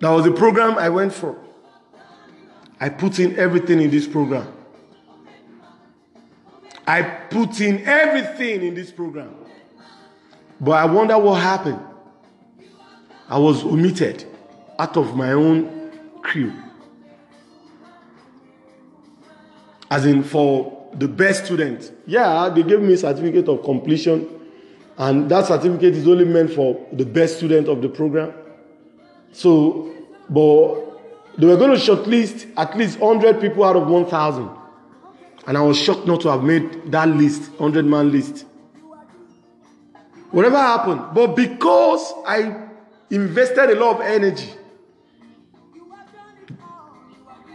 [0.00, 1.38] That was the program I went for.
[2.80, 4.52] I put in everything in this program.
[6.90, 9.32] I put in everything in this program.
[10.60, 11.78] But I wonder what happened.
[13.28, 14.24] I was omitted
[14.76, 16.52] out of my own crew.
[19.88, 21.92] As in, for the best student.
[22.06, 24.28] Yeah, they gave me a certificate of completion,
[24.98, 28.32] and that certificate is only meant for the best student of the program.
[29.30, 29.94] So,
[30.28, 30.74] but
[31.38, 34.59] they were going to shortlist at least 100 people out of 1,000.
[35.46, 38.46] And I was shocked not to have made that list, 100 man list.
[40.30, 41.14] Whatever happened.
[41.14, 42.68] But because I
[43.10, 44.50] invested a lot of energy,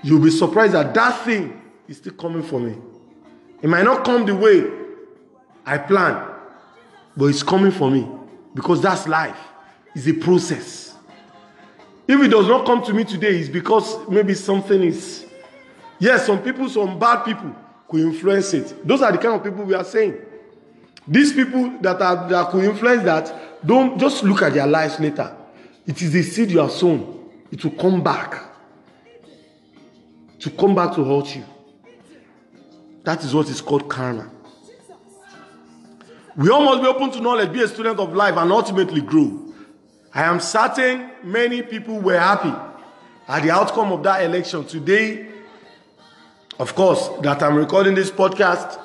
[0.03, 2.75] you'll be surprised that that thing is still coming for me.
[3.61, 4.65] It might not come the way
[5.65, 6.31] I planned,
[7.15, 8.07] but it's coming for me
[8.53, 9.39] because that's life.
[9.95, 10.95] It's a process.
[12.07, 15.25] If it does not come to me today, it's because maybe something is.
[15.97, 17.55] Yes, some people, some bad people
[17.87, 18.87] could influence it.
[18.87, 20.17] Those are the kind of people we are saying.
[21.07, 25.35] These people that are that could influence that, don't just look at their lives later.
[25.85, 27.29] It is the seed you have sown.
[27.51, 28.43] It will come back.
[30.39, 31.45] To come back to hurt you.
[33.03, 34.31] That is what is called karma.
[36.35, 39.53] We all must be open to knowledge, be a student of life, and ultimately grow.
[40.13, 42.53] I am certain many people were happy
[43.27, 44.65] at the outcome of that election.
[44.65, 45.27] Today,
[46.59, 48.79] of course, that I'm recording this podcast,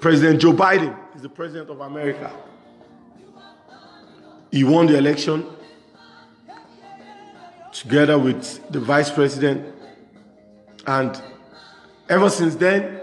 [0.00, 2.32] President Joe Biden is the president of America.
[4.50, 5.46] He won the election
[7.72, 9.74] together with the vice president.
[10.86, 11.20] And
[12.08, 13.00] ever since then,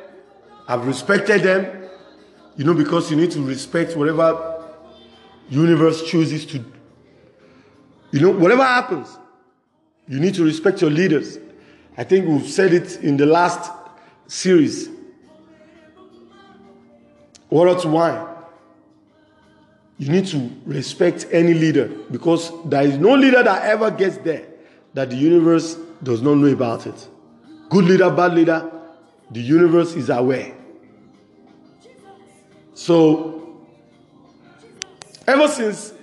[0.67, 1.89] I've respected them,
[2.55, 4.53] you know, because you need to respect whatever
[5.49, 6.63] universe chooses to
[8.11, 9.17] you know whatever happens
[10.07, 11.37] you need to respect your leaders
[11.97, 13.71] i think we've said it in the last
[14.27, 14.89] series.
[17.49, 18.27] Water to wine
[19.99, 24.47] you need to respect any leader because there is no leader that ever gets there
[24.95, 27.07] that the universe does not know about it.
[27.69, 28.69] Good leader bad leader
[29.31, 30.55] the universe is aware.
[32.73, 33.33] So
[35.25, 35.93] Ever since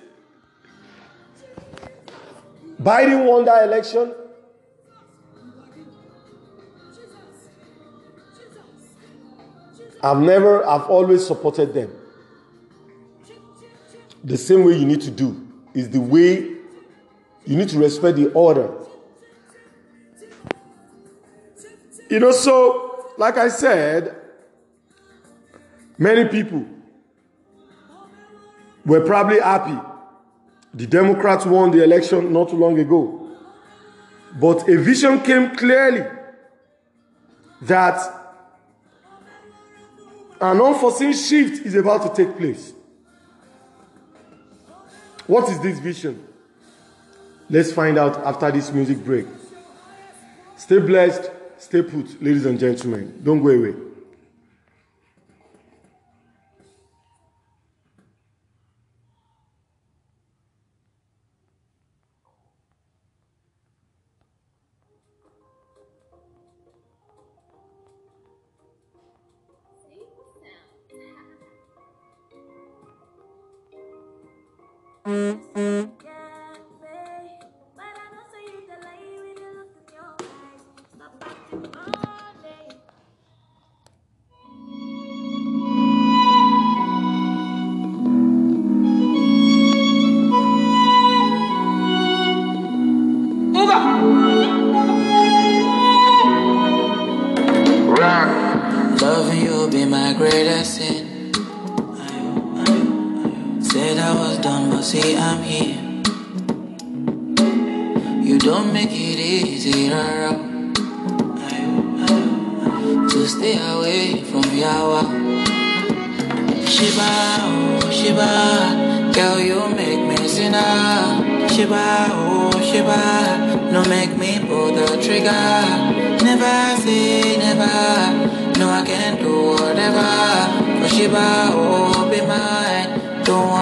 [2.82, 4.14] Biden won that election,
[10.02, 11.92] I've never, I've always supported them.
[14.24, 16.38] The same way you need to do is the way
[17.46, 18.70] you need to respect the order.
[22.08, 24.16] You know, so, like I said,
[25.96, 26.66] many people
[28.84, 29.78] were probably happy.
[30.74, 33.30] The Democrats won the election not too long ago.
[34.38, 36.06] But a vision came clearly
[37.62, 38.19] that
[40.40, 42.72] An unforeseen shift is about to take place.
[45.26, 46.26] What is this vision?
[47.48, 49.26] Let's find out after this music break.
[50.56, 53.20] Stay blessed, stay put, ladies and gentlemen.
[53.22, 53.89] Don't go away.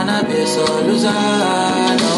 [0.08, 0.24] Mine.
[0.24, 1.12] Don't wanna be so loser,
[2.00, 2.14] no.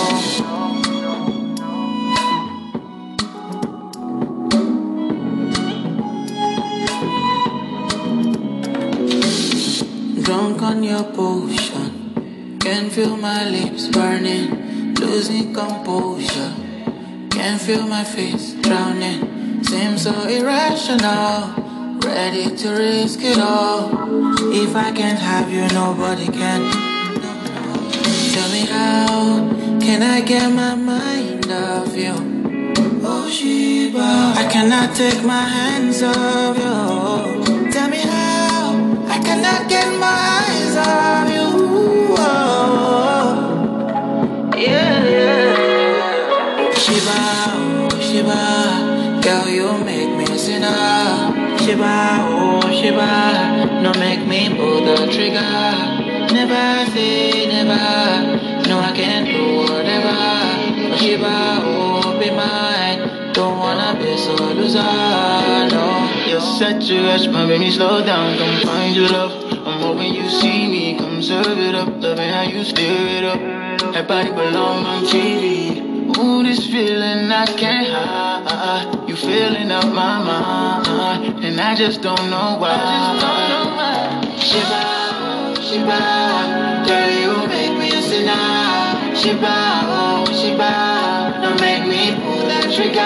[10.22, 16.54] Drunk on your potion, can feel my lips burning, losing composure.
[17.30, 21.54] Can feel my face drowning, seems so irrational.
[22.04, 23.90] Ready to risk it all.
[24.52, 26.89] If I can't have you, nobody can.
[28.40, 32.14] Tell me how can I get my mind off you?
[33.04, 37.70] Oh Shiba, I cannot take my hands off you.
[37.70, 38.72] Tell me how
[39.08, 41.48] I cannot get my eyes off you.
[42.16, 43.36] Oh,
[44.56, 46.72] yeah, yeah.
[46.72, 47.20] Shiba,
[47.60, 50.66] oh Shiba, girl you make me sinner.
[50.72, 51.56] Ah.
[51.60, 56.08] Shiba, oh Shiba, no make me pull the trigger.
[56.32, 58.29] Never say never,
[58.90, 60.96] I can do whatever.
[60.98, 66.10] Shiba, be mine, don't wanna be so loser, no.
[66.26, 69.32] You're set to rush, my baby, slow down, come find your love.
[69.64, 73.38] I'm hoping you see me, come serve it up, loving how you stir it up.
[73.92, 76.18] That body belong on TV.
[76.18, 79.08] Ooh, this feeling I can't hide.
[79.08, 82.74] You feeling up my mind, and I just don't know why.
[84.36, 84.82] Shiba,
[85.22, 88.49] oh, Shiba, girl, you make me a sinner.
[89.20, 93.04] Shiba, oh, Shiba, don't make me pull that trigger.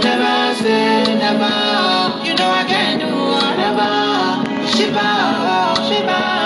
[0.00, 2.24] Never say never.
[2.24, 3.92] You know I can do whatever.
[4.72, 6.37] Shiba, oh, Shiba,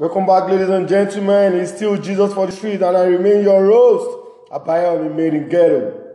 [0.00, 1.54] Welcome back, ladies and gentlemen.
[1.58, 6.14] It's still Jesus for the street, and I remain your host, Abayo made in Ghetto,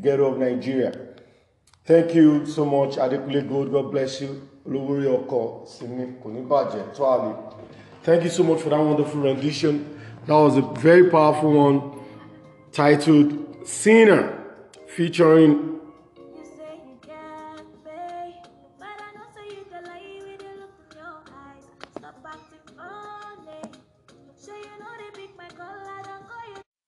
[0.00, 0.92] Ghetto of Nigeria.
[1.84, 3.72] Thank you so much, Adekule Gold.
[3.72, 4.40] God bless you.
[4.64, 6.06] Olówórí ọkọ Simi
[6.48, 7.34] bàjẹ́ Twali.
[8.04, 9.84] Thank you so much for that wonderful rendition.
[10.26, 11.82] That was a very powerful one
[12.70, 14.32] titled Sinner,
[14.86, 15.73] featuring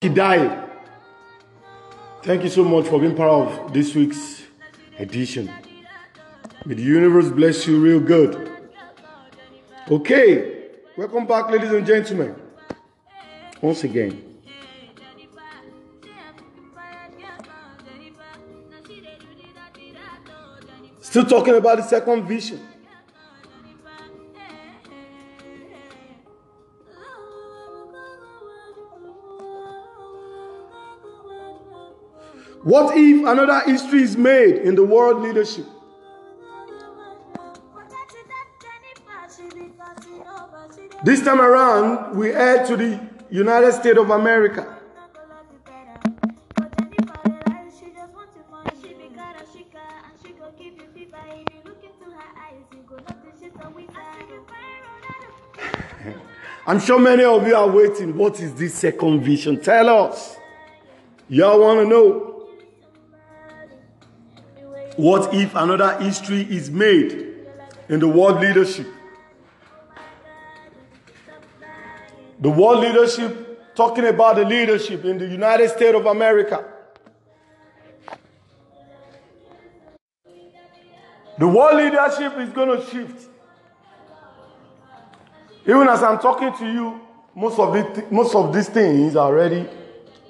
[0.07, 0.71] He died.
[2.23, 4.41] Thank you so much for being part of this week's
[5.01, 5.51] edition.
[6.65, 8.53] May the universe bless you real good.
[9.91, 12.37] Okay, welcome back, ladies and gentlemen.
[13.61, 14.23] Once again,
[21.01, 22.61] still talking about the second vision.
[32.67, 35.67] What if another history is made in the world leadership?
[41.05, 43.01] This time around, we head to the
[43.31, 44.79] United States of America.
[56.67, 58.17] I'm sure many of you are waiting.
[58.17, 59.61] What is this second vision?
[59.61, 60.35] Tell us.
[61.29, 62.36] Y'all want to know.
[64.97, 67.35] What if another history is made
[67.89, 68.87] in the world leadership?
[72.41, 76.65] The world leadership, talking about the leadership in the United States of America.
[81.39, 83.29] The world leadership is going to shift.
[85.67, 87.01] Even as I'm talking to you,
[87.35, 89.69] most of, it, most of these things are already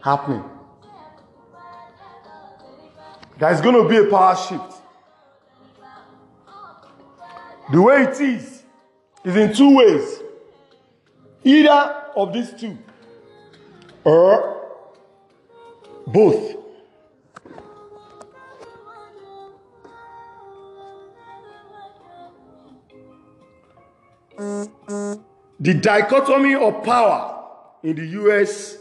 [0.02, 0.42] happening.
[3.38, 4.82] There's going to be a power shift.
[7.70, 8.62] The way it is,
[9.24, 10.20] is in two ways.
[11.44, 12.78] Either of these two,
[14.04, 14.56] or
[16.06, 16.54] both.
[25.58, 27.44] The dichotomy of power
[27.82, 28.76] in the US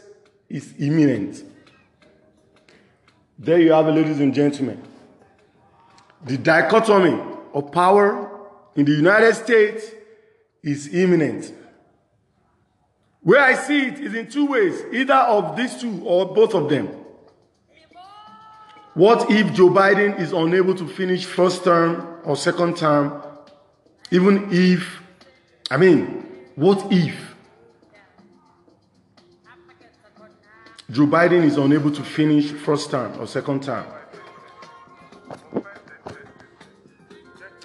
[0.50, 1.44] is imminent.
[3.38, 4.82] There you have it, ladies and gentlemen.
[6.26, 7.22] The dichotomy
[7.54, 9.92] of power in the United States
[10.64, 11.54] is imminent.
[13.22, 16.70] Where I see it is in two ways either of these two or both of
[16.70, 16.90] them.
[18.94, 23.22] What if Joe Biden is unable to finish first term or second term,
[24.10, 25.02] even if,
[25.70, 26.26] I mean,
[26.56, 27.35] what if
[30.92, 33.86] Joe Biden is unable to finish first term or second term?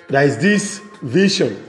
[0.09, 1.65] There is this vision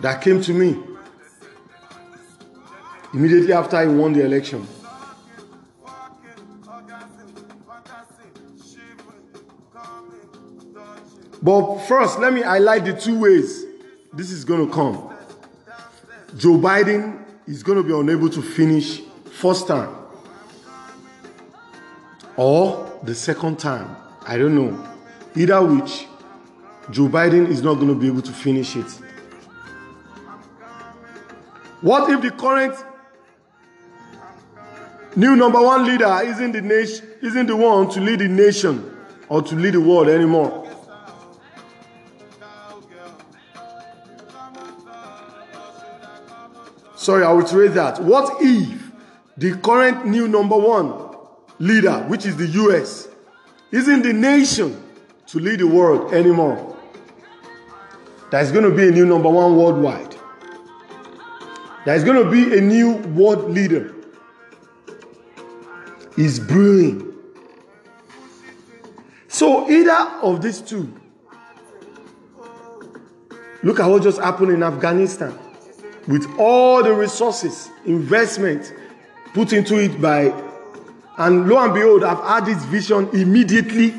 [0.00, 0.82] that came to me
[3.12, 4.66] immediately after I won the election.
[11.42, 13.64] But first, let me highlight the two ways
[14.12, 15.12] this is going to come.
[16.36, 19.94] Joe Biden is going to be unable to finish first time
[22.36, 23.96] or the second time.
[24.26, 24.88] I don't know.
[25.34, 26.06] Either which,
[26.90, 28.86] Joe Biden is not going to be able to finish it.
[31.80, 32.76] What if the current
[35.16, 38.96] new number one leader isn't the nation, isn't the one to lead the nation
[39.28, 40.61] or to lead the world anymore?
[47.02, 48.00] Sorry, I will read that.
[48.00, 48.92] What if
[49.36, 51.16] the current new number one
[51.58, 53.08] leader, which is the US,
[53.72, 54.80] isn't the nation
[55.26, 56.76] to lead the world anymore?
[58.30, 60.14] There's going to be a new number one worldwide.
[61.84, 63.92] There's going to be a new world leader.
[66.16, 67.14] Is brewing.
[69.26, 70.94] So either of these two.
[73.64, 75.36] Look at what just happened in Afghanistan
[76.08, 78.72] with all the resources, investment
[79.34, 80.32] put into it by,
[81.18, 83.94] and lo and behold, I've had this vision immediately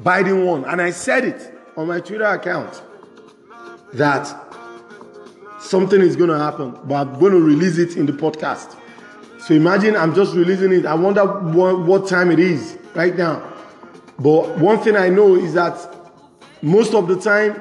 [0.00, 0.64] Biden one.
[0.64, 2.82] And I said it on my Twitter account
[3.94, 4.34] that
[5.60, 8.76] something is going to happen, but I'm going to release it in the podcast.
[9.40, 10.86] So imagine I'm just releasing it.
[10.86, 13.52] I wonder what, what time it is right now.
[14.18, 15.94] But one thing I know is that
[16.62, 17.60] most of the time,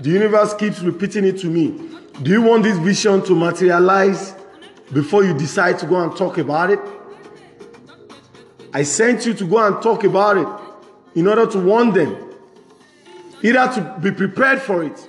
[0.00, 1.91] the universe keeps repeating it to me.
[2.22, 4.34] Do you want this vision to materialize
[4.92, 6.78] before you decide to go and talk about it?
[8.72, 12.16] I sent you to go and talk about it in order to warn them,
[13.42, 15.08] either to be prepared for it,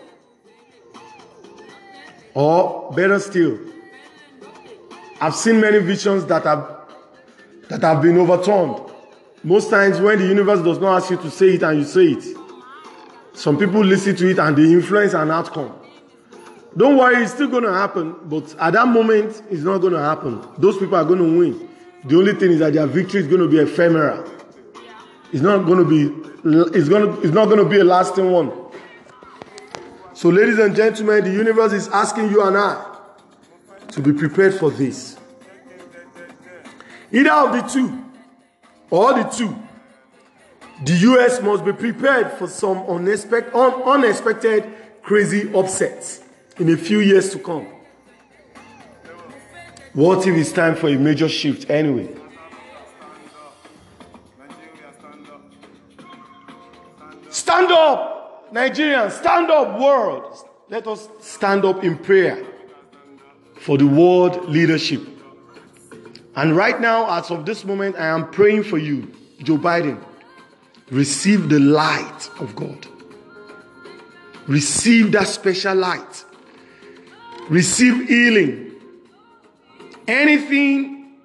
[2.33, 3.59] or better still,
[5.21, 6.67] I've seen many visions that have
[7.69, 8.91] that have been overturned.
[9.43, 12.05] Most times, when the universe does not ask you to say it and you say
[12.07, 12.37] it,
[13.33, 15.73] some people listen to it and they influence an outcome.
[16.75, 19.99] Don't worry, it's still going to happen, but at that moment, it's not going to
[19.99, 20.43] happen.
[20.57, 21.69] Those people are going to win.
[22.05, 24.27] The only thing is that their victory is going to be ephemeral.
[25.31, 26.29] It's not going to be.
[26.77, 27.21] It's going to.
[27.21, 28.51] It's not going to be a lasting one.
[30.13, 32.97] So, ladies and gentlemen, the universe is asking you and I
[33.89, 35.17] to be prepared for this.
[37.11, 38.03] Either of the two,
[38.89, 39.55] or the two,
[40.83, 46.22] the US must be prepared for some unexpected, unexpected crazy upsets
[46.59, 47.67] in a few years to come.
[49.93, 52.09] What if it's time for a major shift anyway?
[57.29, 60.49] Stand up, Nigerians, stand up, world.
[60.69, 62.43] Let us stand up in prayer
[63.59, 65.01] for the world leadership.
[66.35, 69.11] And right now, as of this moment, I am praying for you,
[69.43, 70.03] Joe Biden.
[70.89, 72.87] Receive the light of God.
[74.47, 76.25] Receive that special light.
[77.49, 78.71] Receive healing.
[80.07, 81.17] Anything,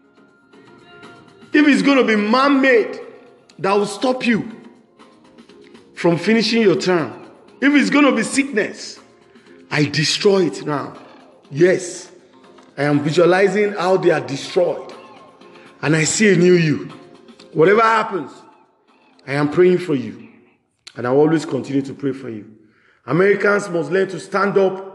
[1.53, 3.01] if it's going to be man made,
[3.59, 4.51] that will stop you
[5.95, 7.31] from finishing your term.
[7.61, 9.01] If it's going to be sickness,
[9.71, 10.97] I destroy it now.
[11.51, 12.12] Yes,
[12.77, 14.93] I am visualizing how they are destroyed.
[15.83, 16.85] And I see a new you.
[17.53, 18.31] Whatever happens,
[19.27, 20.29] I am praying for you.
[20.97, 22.57] And I always continue to pray for you.
[23.07, 24.88] Americans must learn to stand up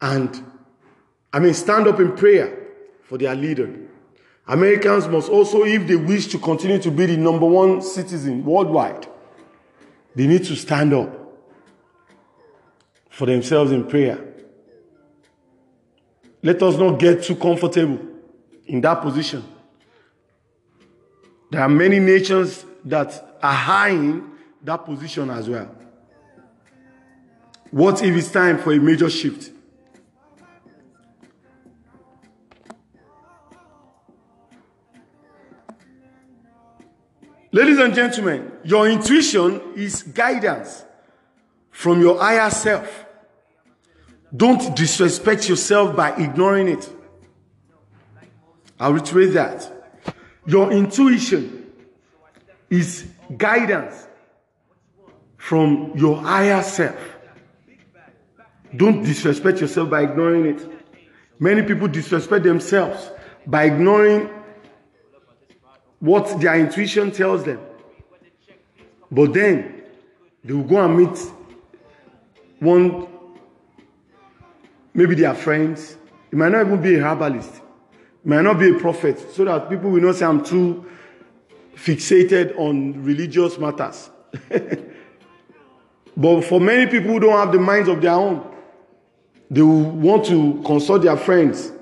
[0.00, 0.44] and,
[1.32, 2.66] I mean, stand up in prayer
[3.02, 3.74] for their leader.
[4.46, 9.06] Americans must also, if they wish to continue to be the number one citizen worldwide,
[10.14, 11.10] they need to stand up
[13.10, 14.22] for themselves in prayer.
[16.42, 17.98] Let us not get too comfortable
[18.66, 19.44] in that position.
[21.50, 24.30] There are many nations that are eyeing
[24.62, 25.74] that position as well.
[27.70, 29.50] What if it's time for a major shift?
[37.56, 40.84] Ladies and gentlemen, your intuition is guidance
[41.70, 43.06] from your higher self.
[44.36, 46.86] Don't disrespect yourself by ignoring it.
[48.78, 49.72] I'll reiterate that.
[50.44, 51.72] Your intuition
[52.68, 53.06] is
[53.38, 54.06] guidance
[55.38, 57.16] from your higher self.
[58.76, 60.68] Don't disrespect yourself by ignoring it.
[61.38, 63.10] Many people disrespect themselves
[63.46, 64.28] by ignoring
[66.06, 67.60] what their intuition tells them.
[69.10, 69.82] But then
[70.44, 71.18] they will go and meet
[72.60, 73.08] one,
[74.94, 75.96] maybe their friends.
[76.30, 79.68] It might not even be a herbalist, it might not be a prophet, so that
[79.68, 80.86] people will not say I'm too
[81.74, 84.08] fixated on religious matters.
[86.16, 88.48] but for many people who don't have the minds of their own,
[89.50, 91.72] they will want to consult their friends.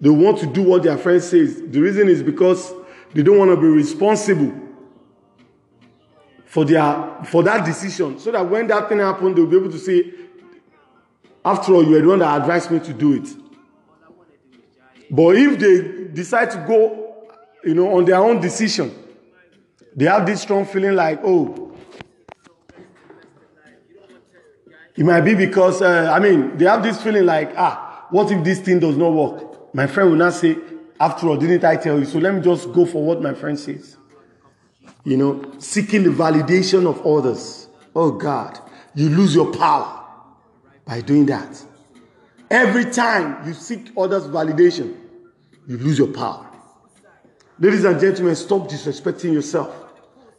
[0.00, 1.62] They want to do what their friend says.
[1.62, 2.72] The reason is because
[3.16, 4.52] they don't want to be responsible
[6.44, 8.18] for their for that decision.
[8.18, 10.12] So that when that thing happens, they'll be able to say,
[11.42, 13.28] after all, you were the one that advised me to do it.
[15.10, 17.26] But if they decide to go,
[17.64, 18.94] you know, on their own decision,
[19.94, 21.74] they have this strong feeling like, oh,
[24.94, 28.44] it might be because, uh, I mean, they have this feeling like, ah, what if
[28.44, 29.74] this thing does not work?
[29.74, 30.58] My friend will not say,
[30.98, 32.04] after all, didn't I tell you?
[32.04, 33.96] So let me just go for what my friend says.
[35.04, 37.68] You know, seeking the validation of others.
[37.94, 38.58] Oh God,
[38.94, 40.04] you lose your power
[40.84, 41.64] by doing that.
[42.50, 44.96] Every time you seek others' validation,
[45.66, 46.46] you lose your power.
[47.58, 49.74] Ladies and gentlemen, stop disrespecting yourself.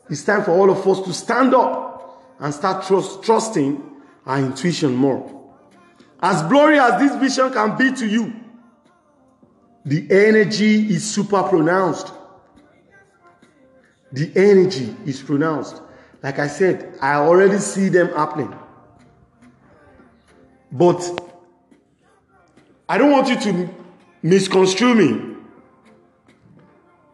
[0.10, 3.84] It's time for all of us to stand up and start trust, trusting
[4.26, 5.34] our intuition more.
[6.22, 8.34] As blurry as this vision can be to you,
[9.88, 12.12] the energy is super pronounced.
[14.12, 15.82] The energy is pronounced.
[16.22, 18.54] Like I said, I already see them happening.
[20.74, 21.02] But
[22.90, 23.70] I don't want you to
[24.22, 25.38] misconstrue me.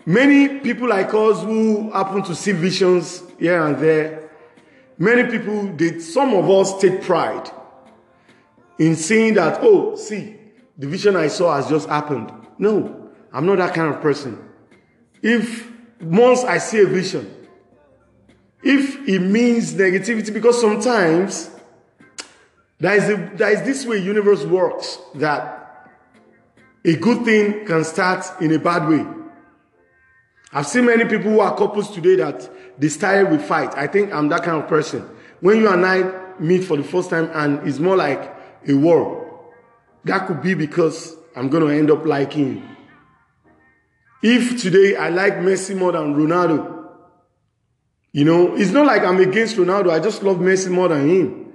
[0.08, 4.32] Many people like us who happen to see visions here and there,
[4.98, 7.52] many people, they, some of us take pride
[8.80, 10.38] in seeing that, oh, see,
[10.76, 12.43] the vision I saw has just happened.
[12.58, 14.50] No, I'm not that kind of person.
[15.22, 17.34] If once I see a vision,
[18.62, 21.50] if it means negativity, because sometimes
[22.80, 25.90] there is, there is this way universe works that
[26.86, 29.06] a good thing can start in a bad way.
[30.52, 33.74] I've seen many people who are couples today that they started with fight.
[33.76, 35.10] I think I'm that kind of person.
[35.40, 38.34] When you and I meet for the first time and it's more like
[38.68, 39.50] a war,
[40.04, 42.64] that could be because I'm going to end up liking.
[44.22, 46.88] If today I like Messi more than Ronaldo,
[48.12, 49.92] you know, it's not like I'm against Ronaldo.
[49.92, 51.54] I just love Messi more than him.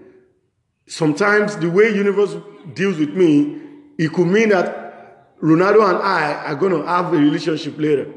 [0.87, 2.37] Sometimes the way universe
[2.75, 3.61] deals with me,
[3.97, 8.13] it could mean that Ronaldo and I are going to have a relationship later.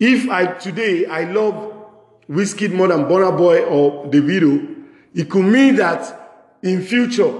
[0.00, 1.72] If I today I love
[2.28, 4.84] Wizkid more than Burna Boy or Davido,
[5.14, 7.32] it could mean that in future,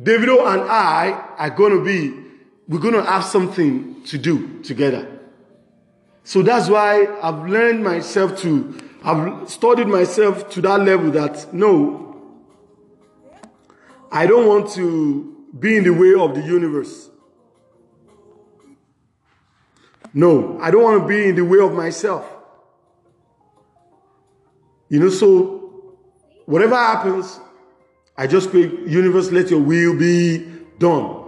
[0.00, 2.14] Davido and I are going to be,
[2.68, 5.08] we're going to have something to do together.
[6.22, 12.08] So that's why I've learned myself to, I've studied myself to that level that no,
[14.12, 17.08] I don't want to be in the way of the universe.
[20.14, 22.24] No, I don't want to be in the way of myself.
[24.88, 25.96] You know, so
[26.46, 27.38] whatever happens,
[28.18, 30.38] I just pray, universe, let your will be
[30.80, 31.24] done.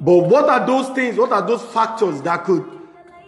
[0.00, 1.16] But what are those things?
[1.16, 2.62] What are those factors that could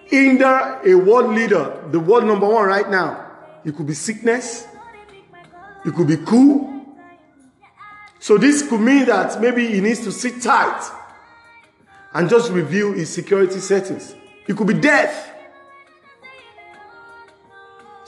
[0.04, 1.82] hinder a world leader?
[1.90, 3.32] The world number one right now.
[3.64, 4.66] It could be sickness.
[5.86, 6.84] It could be coup.
[8.18, 10.90] So this could mean that maybe he needs to sit tight
[12.12, 14.14] and just review his security settings.
[14.46, 15.32] It could be death.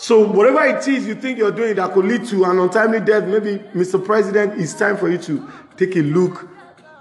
[0.00, 3.24] So whatever it is you think you're doing that could lead to an untimely death,
[3.24, 4.02] maybe Mr.
[4.02, 6.48] President, it's time for you to take a look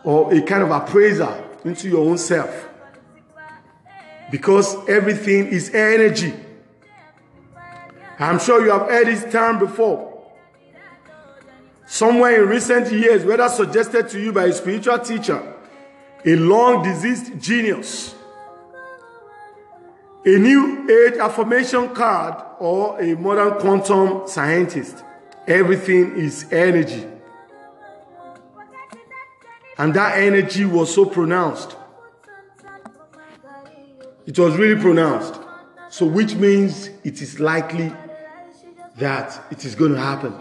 [0.04, 2.68] or a kind of appraiser into your own self.
[4.32, 6.34] Because everything is energy.
[8.18, 10.34] I'm sure you have heard this term before.
[11.86, 15.54] Somewhere in recent years, whether suggested to you by a spiritual teacher,
[16.26, 18.16] a long deceased genius,
[20.28, 25.02] a new age affirmation card, or a modern quantum scientist,
[25.48, 27.08] everything is energy.
[29.78, 31.78] And that energy was so pronounced.
[34.26, 35.40] It was really pronounced.
[35.90, 37.94] So, which means it is likely
[38.98, 40.36] that it is going to happen.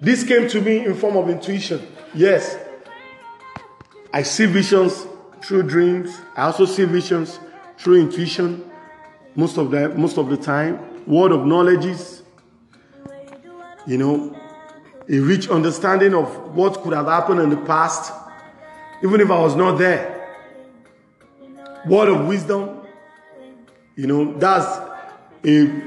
[0.00, 1.84] This came to me in form of intuition.
[2.14, 2.56] Yes,
[4.12, 5.04] I see visions
[5.42, 6.16] through dreams.
[6.36, 7.40] I also see visions
[7.82, 8.70] through intuition.
[9.34, 12.22] Most of the most of the time, word of knowledges.
[13.86, 14.36] You know,
[15.08, 18.12] a rich understanding of what could have happened in the past,
[19.02, 20.10] even if I was not there.
[21.86, 22.78] Word of wisdom.
[23.96, 24.80] You know, that's
[25.44, 25.82] a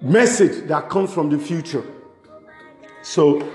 [0.00, 1.84] message that comes from the future.
[3.02, 3.48] So,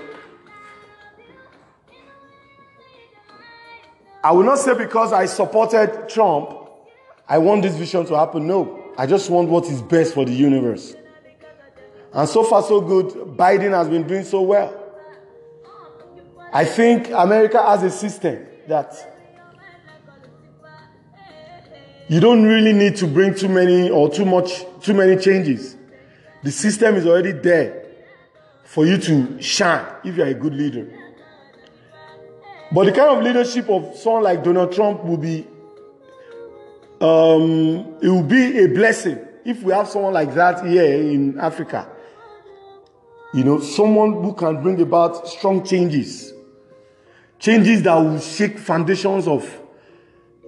[4.24, 6.59] I will not say because I supported Trump,
[7.30, 8.46] I want this vision to happen.
[8.48, 10.96] No, I just want what is best for the universe.
[12.12, 13.36] And so far, so good.
[13.36, 14.76] Biden has been doing so well.
[16.52, 18.92] I think America has a system that
[22.08, 25.76] you don't really need to bring too many or too much, too many changes.
[26.42, 27.86] The system is already there
[28.64, 30.92] for you to shine if you are a good leader.
[32.72, 35.46] But the kind of leadership of someone like Donald Trump will be,
[37.00, 41.88] um, it will be a blessing if we have someone like that here in Africa.
[43.32, 46.32] You know, someone who can bring about strong changes,
[47.38, 49.48] changes that will shake foundations of,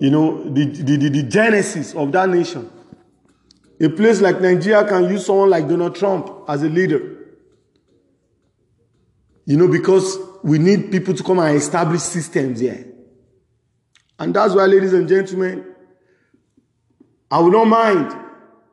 [0.00, 2.70] you know, the, the, the, the genesis of that nation.
[3.80, 7.18] A place like Nigeria can use someone like Donald Trump as a leader.
[9.44, 12.86] You know, because we need people to come and establish systems here.
[14.18, 15.71] And that's why, ladies and gentlemen,
[17.32, 18.14] I would not mind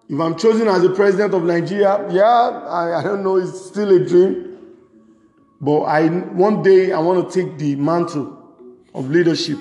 [0.10, 2.06] if I'm chosen as the president of Nigeria.
[2.12, 4.58] Yeah, I, I don't know, it's still a dream.
[5.62, 8.38] But I one day I want to take the mantle
[8.94, 9.60] of leadership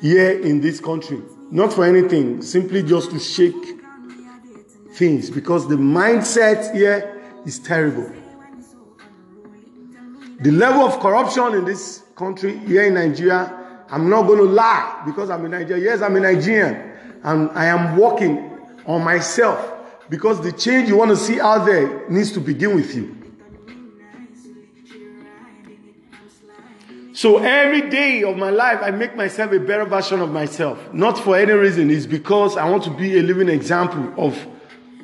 [0.00, 1.22] here in this country.
[1.52, 3.80] Not for anything, simply just to shake
[4.94, 8.12] things because the mindset here is terrible.
[10.40, 15.02] The level of corruption in this country, here in Nigeria, I'm not going to lie
[15.06, 15.84] because I'm in Nigeria.
[15.84, 16.93] Yes, I'm a Nigerian.
[17.24, 19.72] And I am working on myself
[20.08, 23.16] because the change you want to see out there needs to begin with you.
[27.14, 30.92] So every day of my life, I make myself a better version of myself.
[30.92, 34.36] Not for any reason, it's because I want to be a living example of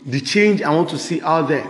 [0.05, 1.69] the change I want to see out there.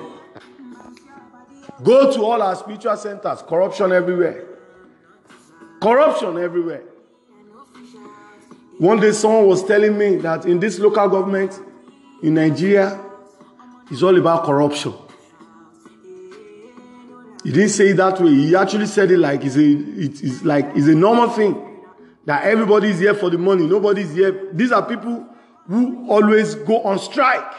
[1.83, 4.47] Go to all our spiritual centers, corruption everywhere.
[5.81, 6.83] Corruption everywhere.
[8.81, 11.61] One day, someone was telling me that in this local government
[12.23, 12.99] in Nigeria,
[13.91, 14.95] it's all about corruption.
[17.45, 18.31] He didn't say it that way.
[18.33, 21.83] He actually said it like it's a, it's like it's a normal thing
[22.25, 23.67] that everybody is here for the money.
[23.67, 24.49] Nobody is here.
[24.55, 25.27] These are people
[25.67, 27.53] who always go on strike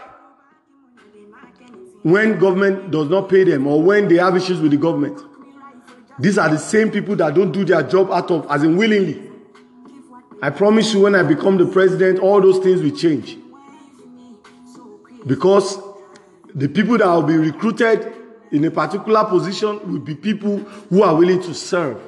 [2.02, 5.22] when government does not pay them or when they have issues with the government.
[6.18, 9.31] These are the same people that don't do their job out of as in willingly.
[10.42, 13.38] I promise you, when I become the president, all those things will change.
[15.26, 15.78] Because
[16.56, 18.12] the people that will be recruited
[18.52, 22.02] in a particular position will be people who are willing to serve.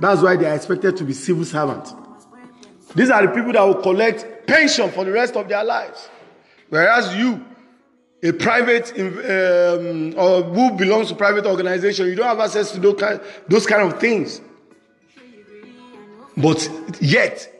[0.00, 1.94] That's why they are expected to be civil servants.
[2.94, 6.08] These are the people that will collect pension for the rest of their lives.
[6.70, 7.44] Whereas you,
[8.22, 12.98] a private um, or who belongs to private organization, you don't have access to those
[12.98, 14.40] kind, those kind of things.
[16.36, 16.68] But
[17.00, 17.53] yet,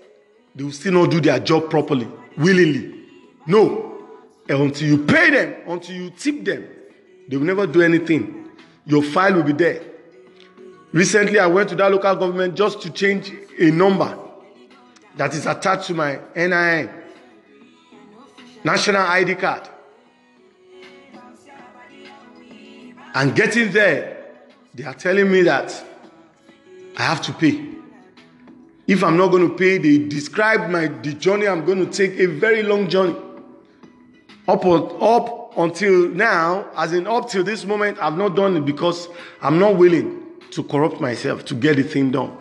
[0.55, 3.03] they will still not do their job properly, willingly.
[3.47, 4.07] No,
[4.49, 6.69] until you pay them, until you tip them,
[7.29, 8.51] They will never do anything.
[8.87, 9.83] Your file will be there.
[10.93, 14.17] Recently, I went to that local government just to change a number
[15.17, 16.91] that is attached to my NIN,
[18.63, 19.69] national ID card.
[23.15, 24.25] And getting there,
[24.75, 25.85] they are telling me that
[26.97, 27.75] I have to pay.
[28.87, 32.19] If I'm not going to pay, they describe my the journey I'm going to take
[32.21, 33.17] a very long journey.
[34.47, 39.09] Up, up until now, as in up till this moment, I've not done it because
[39.41, 42.37] I'm not willing to corrupt myself to get the thing done.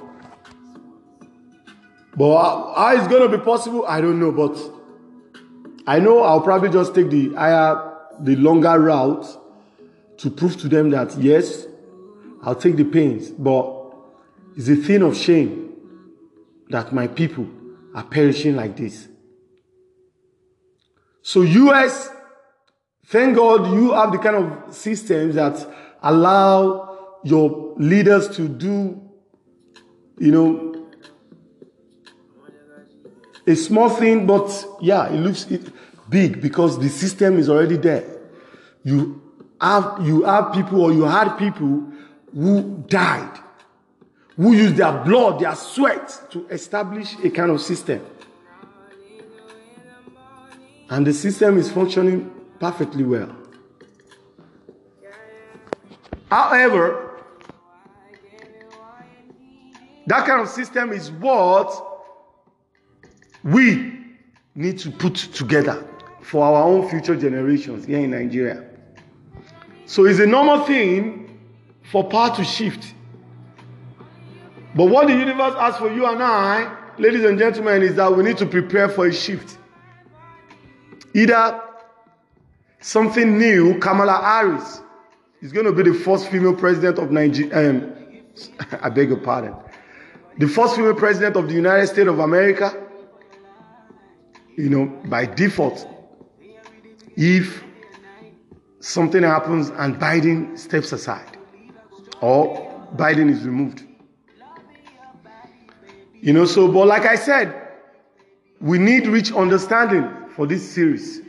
[2.15, 4.33] But how it's going to be possible, I don't know.
[4.33, 4.59] But
[5.87, 9.25] I know I'll probably just take the higher, the longer route
[10.17, 11.65] to prove to them that yes,
[12.41, 13.29] I'll take the pains.
[13.29, 13.93] But
[14.57, 15.62] it's a thing of shame
[16.73, 17.47] that my people
[17.93, 19.07] are perishing like this.
[21.21, 22.09] So, US,
[23.05, 25.55] thank God you have the kind of systems that
[26.01, 28.99] allow your leaders to do,
[30.17, 30.87] you know,
[33.45, 35.45] a small thing, but yeah, it looks
[36.09, 38.03] big because the system is already there.
[38.83, 39.21] You
[39.61, 41.91] have you have people or you had people
[42.33, 43.37] who died,
[44.35, 48.05] who use their blood, their sweat to establish a kind of system.
[50.89, 53.35] And the system is functioning perfectly well.
[56.29, 57.23] However,
[60.07, 61.71] that kind of system is what
[63.43, 63.99] we
[64.55, 65.85] need to put together
[66.21, 68.63] for our own future generations here in Nigeria.
[69.85, 71.39] So it's a normal thing
[71.91, 72.93] for power to shift.
[74.75, 78.23] But what the universe asks for you and I, ladies and gentlemen, is that we
[78.23, 79.57] need to prepare for a shift.
[81.13, 81.61] Either
[82.79, 84.81] something new, Kamala Harris
[85.41, 87.69] is going to be the first female president of Nigeria.
[87.69, 87.93] Um,
[88.81, 89.53] I beg your pardon.
[90.39, 92.83] The first female president of the United States of America
[94.55, 95.87] you know, by default,
[97.15, 97.63] if
[98.79, 101.37] something happens and Biden steps aside
[102.21, 103.83] or Biden is removed.
[106.23, 107.53] You know, so, but like I said,
[108.61, 111.19] we need rich understanding for this series.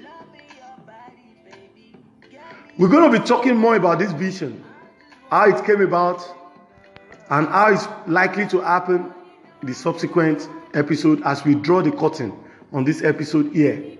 [2.78, 4.62] We're going to be talking more about this vision,
[5.30, 6.22] how it came about,
[7.28, 9.12] and how it's likely to happen
[9.62, 12.32] in the subsequent episode as we draw the curtain
[12.72, 13.98] on this episode here.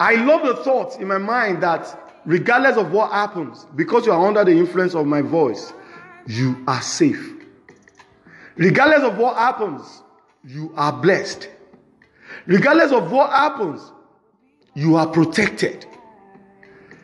[0.00, 4.26] I love the thought in my mind that regardless of what happens, because you are
[4.26, 5.74] under the influence of my voice,
[6.26, 7.32] you are safe.
[8.56, 10.02] Regardless of what happens,
[10.44, 11.48] you are blessed.
[12.46, 13.92] Regardless of what happens,
[14.74, 15.86] you are protected.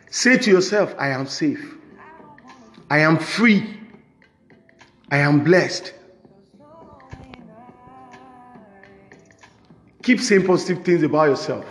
[0.09, 1.75] Say to yourself, I am safe.
[2.89, 3.79] I am free.
[5.09, 5.93] I am blessed.
[10.03, 11.65] Keep saying positive things about yourself.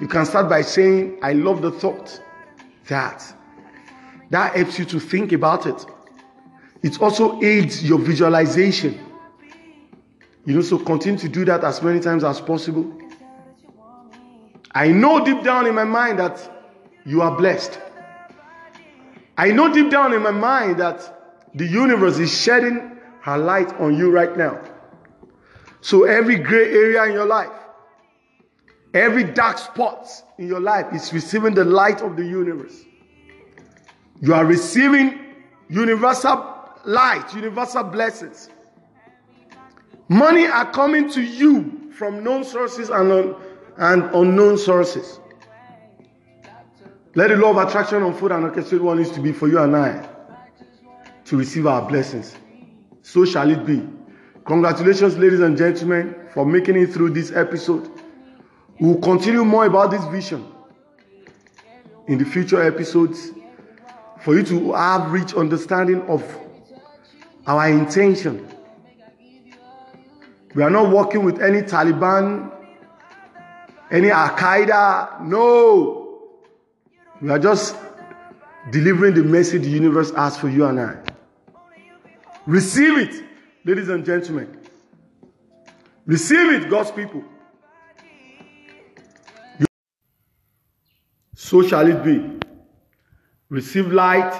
[0.00, 2.20] You can start by saying, I love the thought
[2.88, 3.24] that.
[4.30, 5.86] That helps you to think about it.
[6.84, 9.00] It also aids your visualization.
[10.44, 12.92] You know, so continue to do that as many times as possible.
[14.70, 16.38] I know deep down in my mind that
[17.06, 17.80] you are blessed.
[19.38, 23.96] I know deep down in my mind that the universe is shedding her light on
[23.96, 24.60] you right now.
[25.80, 27.52] So every gray area in your life,
[28.92, 30.06] every dark spot
[30.36, 32.78] in your life is receiving the light of the universe.
[34.20, 35.18] You are receiving
[35.70, 36.53] universal
[36.84, 38.48] light, universal blessings.
[40.08, 43.36] Money are coming to you from known sources and, un-
[43.78, 45.20] and unknown sources.
[47.14, 49.58] Let the law of attraction on food and orchestrate one is to be for you
[49.60, 50.08] and I
[51.26, 52.36] to receive our blessings.
[53.02, 53.86] So shall it be.
[54.44, 57.90] Congratulations, ladies and gentlemen, for making it through this episode.
[58.78, 60.52] We will continue more about this vision
[62.08, 63.30] in the future episodes
[64.20, 66.22] for you to have rich understanding of
[67.46, 68.48] our intention.
[70.54, 72.50] We are not working with any Taliban,
[73.90, 75.20] any Al Qaeda.
[75.22, 76.30] No.
[77.20, 77.76] We are just
[78.70, 80.96] delivering the message the universe has for you and I.
[82.46, 83.24] Receive it
[83.64, 84.60] ladies and gentlemen.
[86.06, 87.24] Receive it, God's people.
[91.34, 92.38] So shall it be.
[93.48, 94.32] Receive light,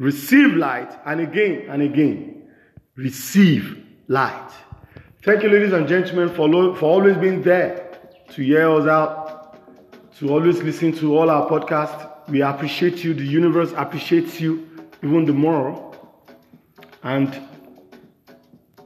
[0.00, 2.48] receive light, and again and again,
[2.96, 4.50] receive light.
[5.22, 7.98] Thank you, ladies and gentlemen, for, lo- for always being there
[8.30, 9.58] to hear us out,
[10.16, 12.28] to always listen to all our podcasts.
[12.30, 13.12] We appreciate you.
[13.12, 14.66] The universe appreciates you
[15.02, 15.94] even the more.
[17.02, 17.38] And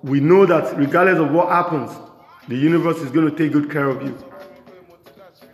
[0.03, 1.93] we know that regardless of what happens,
[2.49, 4.19] the universe is going to take good care of you.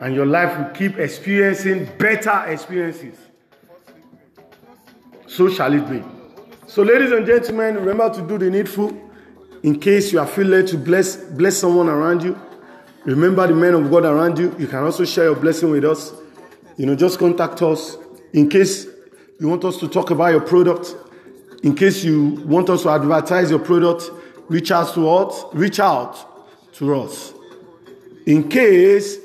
[0.01, 3.17] And your life will keep experiencing better experiences.
[5.31, 6.03] So shall it be.
[6.67, 8.93] So, ladies and gentlemen, remember to do the needful
[9.63, 12.37] in case you are feeling led to bless bless someone around you.
[13.05, 14.53] Remember the men of God around you.
[14.59, 16.13] You can also share your blessing with us.
[16.77, 17.97] You know, just contact us
[18.33, 18.87] in case
[19.39, 20.97] you want us to talk about your product.
[21.63, 24.11] In case you want us to advertise your product,
[24.49, 25.45] reach out to us.
[25.53, 27.33] Reach out to us.
[28.27, 29.17] In case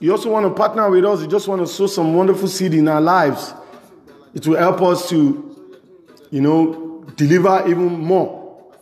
[0.00, 2.72] you also want to partner with us, you just want to sow some wonderful seed
[2.72, 3.52] in our lives.
[4.34, 5.74] It will help us to,
[6.30, 8.72] you know, deliver even more.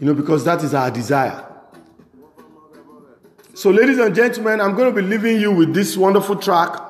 [0.00, 1.44] You know, because that is our desire.
[3.54, 6.80] So, ladies and gentlemen, I'm going to be leaving you with this wonderful track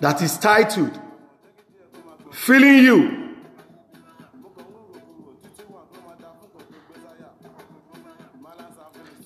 [0.00, 1.00] that is titled
[2.32, 3.36] Feeling You.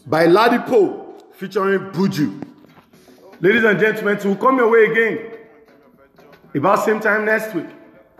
[0.07, 2.47] By Ladipoe featuring Buju.
[3.41, 5.32] Ladies and gentlemen, we'll come your way again
[6.55, 7.67] about same time next week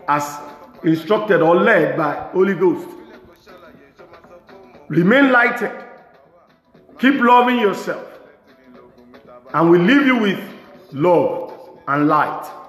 [0.07, 0.39] as
[0.83, 2.87] instructed or led by Holy Ghost.
[4.89, 5.71] Remain lighted.
[6.99, 8.07] Keep loving yourself.
[9.53, 10.39] And we leave you with
[10.91, 12.62] love and light.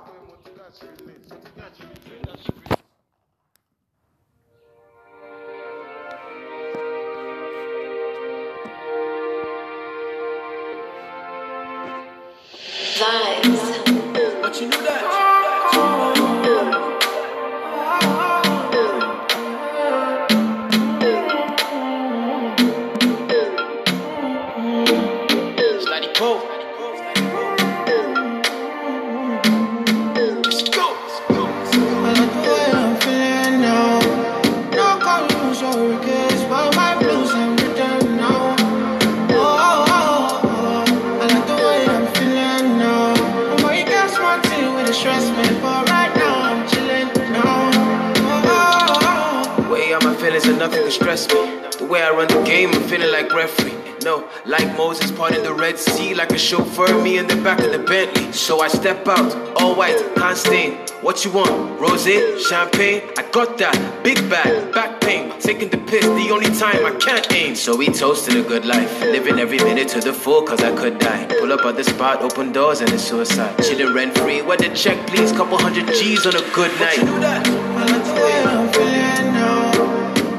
[60.45, 60.72] Stain.
[61.01, 61.80] What you want?
[61.80, 62.07] Rose,
[62.49, 63.03] champagne?
[63.18, 63.76] I got that.
[64.03, 65.32] Big bag, back pain.
[65.40, 67.55] Taking the piss, the only time I can't aim.
[67.55, 69.01] So we toasted a good life.
[69.01, 71.26] Living every minute to the full, cause I could die.
[71.40, 73.55] Pull up at the spot, open doors, and it's suicide.
[73.64, 75.32] Chilling rent free, where the check, please?
[75.32, 76.97] Couple hundred G's on a good night.
[76.97, 77.47] You do that?
[77.47, 79.64] I like the way I'm feeling now.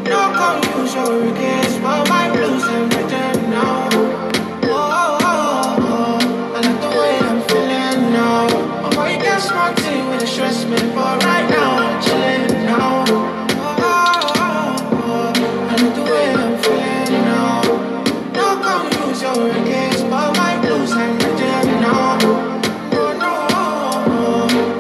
[0.05, 2.84] No regrets, but my blues
[10.35, 10.93] stress, man.
[10.93, 13.05] But right now I'm chilling now.
[13.07, 15.31] Oh, oh, oh.
[15.69, 17.61] I like the way I'm feeling now.
[18.35, 22.19] No colors or regrets, but my blues have written now.
[22.99, 23.31] Oh, no.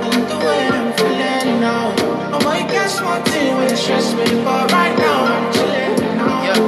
[0.03, 1.95] I like the way I'm feeling now.
[2.33, 4.43] I'm going against my team with stress, man.
[4.43, 6.43] But right now I'm chilling now.
[6.47, 6.65] Yeah.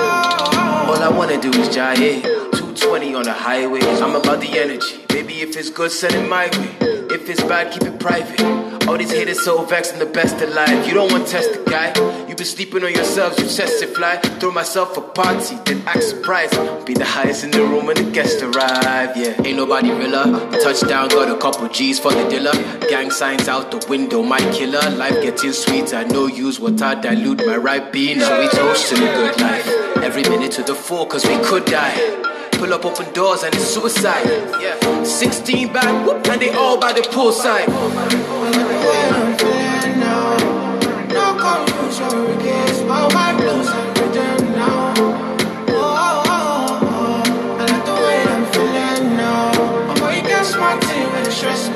[0.00, 0.92] Oh.
[0.96, 2.22] All I wanna do is jive.
[2.22, 3.80] 220 on the highway.
[3.80, 5.04] I'm about the energy.
[5.08, 6.93] Baby, if it's good, send it my way.
[7.14, 8.40] If it's bad, keep it private.
[8.88, 10.84] All these haters so vexed, I'm the best alive.
[10.84, 11.94] You don't want to test the guy.
[12.28, 14.16] You been sleeping on yourselves, you test it fly.
[14.40, 16.54] Throw myself a party, then act surprised.
[16.84, 19.16] Be the highest in the room when the guests arrive.
[19.16, 20.50] Yeah, ain't nobody realer.
[20.60, 22.52] Touchdown, got a couple G's for the dealer.
[22.90, 24.90] Gang signs out the window, my killer.
[24.96, 28.18] Life getting sweet, I know use what I dilute my right being.
[28.18, 29.68] So we toast to the good life.
[29.98, 31.94] Every minute to the full, cause we could die.
[32.64, 34.24] Pull up open doors and it's suicide.
[34.58, 35.84] Yeah, 16 back,
[36.30, 37.68] and they all by the poolside.
[51.30, 51.68] Stress,